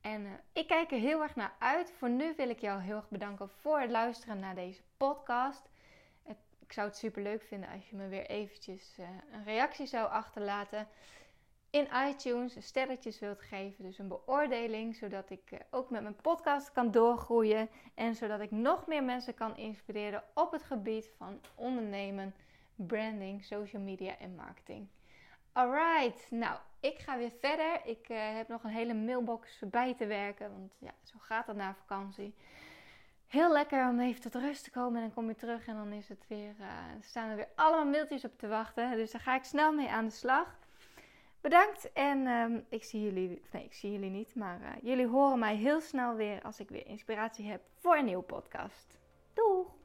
En 0.00 0.40
ik 0.52 0.66
kijk 0.66 0.90
er 0.90 0.98
heel 0.98 1.22
erg 1.22 1.36
naar 1.36 1.54
uit. 1.58 1.90
Voor 1.90 2.10
nu 2.10 2.34
wil 2.36 2.48
ik 2.48 2.60
jou 2.60 2.80
heel 2.80 2.96
erg 2.96 3.08
bedanken 3.08 3.48
voor 3.48 3.80
het 3.80 3.90
luisteren 3.90 4.38
naar 4.38 4.54
deze 4.54 4.82
podcast. 4.96 5.70
Ik 6.58 6.72
zou 6.72 6.88
het 6.88 6.96
super 6.96 7.22
leuk 7.22 7.42
vinden 7.42 7.68
als 7.68 7.90
je 7.90 7.96
me 7.96 8.08
weer 8.08 8.26
eventjes 8.26 8.98
een 9.32 9.44
reactie 9.44 9.86
zou 9.86 10.10
achterlaten 10.10 10.88
in 11.72 11.88
iTunes 12.08 12.56
sterretjes 12.58 13.18
wilt 13.18 13.40
geven. 13.40 13.84
Dus 13.84 13.98
een 13.98 14.08
beoordeling, 14.08 14.96
zodat 14.96 15.30
ik 15.30 15.50
eh, 15.50 15.58
ook 15.70 15.90
met 15.90 16.02
mijn 16.02 16.16
podcast 16.16 16.72
kan 16.72 16.90
doorgroeien. 16.90 17.68
En 17.94 18.14
zodat 18.14 18.40
ik 18.40 18.50
nog 18.50 18.86
meer 18.86 19.04
mensen 19.04 19.34
kan 19.34 19.56
inspireren 19.56 20.22
op 20.34 20.52
het 20.52 20.62
gebied 20.62 21.10
van 21.16 21.40
ondernemen, 21.54 22.34
branding, 22.74 23.44
social 23.44 23.82
media 23.82 24.18
en 24.18 24.34
marketing. 24.34 24.88
Alright, 25.52 26.30
nou, 26.30 26.58
ik 26.80 26.98
ga 26.98 27.18
weer 27.18 27.32
verder. 27.40 27.80
Ik 27.84 28.08
uh, 28.08 28.18
heb 28.34 28.48
nog 28.48 28.64
een 28.64 28.70
hele 28.70 28.94
mailbox 28.94 29.62
bij 29.70 29.94
te 29.94 30.06
werken, 30.06 30.50
want 30.52 30.74
ja, 30.78 30.94
zo 31.02 31.14
gaat 31.18 31.46
het 31.46 31.56
na 31.56 31.74
vakantie. 31.74 32.34
Heel 33.26 33.52
lekker 33.52 33.88
om 33.88 34.00
even 34.00 34.20
tot 34.20 34.34
rust 34.34 34.64
te 34.64 34.70
komen 34.70 34.96
en 34.96 35.06
dan 35.06 35.14
kom 35.14 35.28
je 35.28 35.34
terug 35.34 35.66
en 35.66 35.74
dan 35.74 35.92
is 35.92 36.08
het 36.08 36.24
weer, 36.28 36.54
uh, 36.60 36.66
staan 37.00 37.28
er 37.28 37.36
weer 37.36 37.48
allemaal 37.54 37.86
mailtjes 37.86 38.24
op 38.24 38.38
te 38.38 38.48
wachten. 38.48 38.96
Dus 38.96 39.10
daar 39.10 39.20
ga 39.20 39.34
ik 39.34 39.44
snel 39.44 39.72
mee 39.72 39.88
aan 39.88 40.04
de 40.04 40.10
slag. 40.10 40.60
Bedankt 41.42 41.92
en 41.92 42.26
ehm, 42.26 42.60
ik 42.68 42.84
zie 42.84 43.02
jullie, 43.02 43.42
nee, 43.52 43.64
ik 43.64 43.72
zie 43.72 43.92
jullie 43.92 44.10
niet, 44.10 44.34
maar 44.34 44.60
uh, 44.60 44.68
jullie 44.82 45.06
horen 45.06 45.38
mij 45.38 45.56
heel 45.56 45.80
snel 45.80 46.14
weer 46.14 46.42
als 46.42 46.60
ik 46.60 46.68
weer 46.68 46.86
inspiratie 46.86 47.50
heb 47.50 47.62
voor 47.78 47.96
een 47.96 48.04
nieuwe 48.04 48.22
podcast. 48.22 48.98
Doeg! 49.32 49.81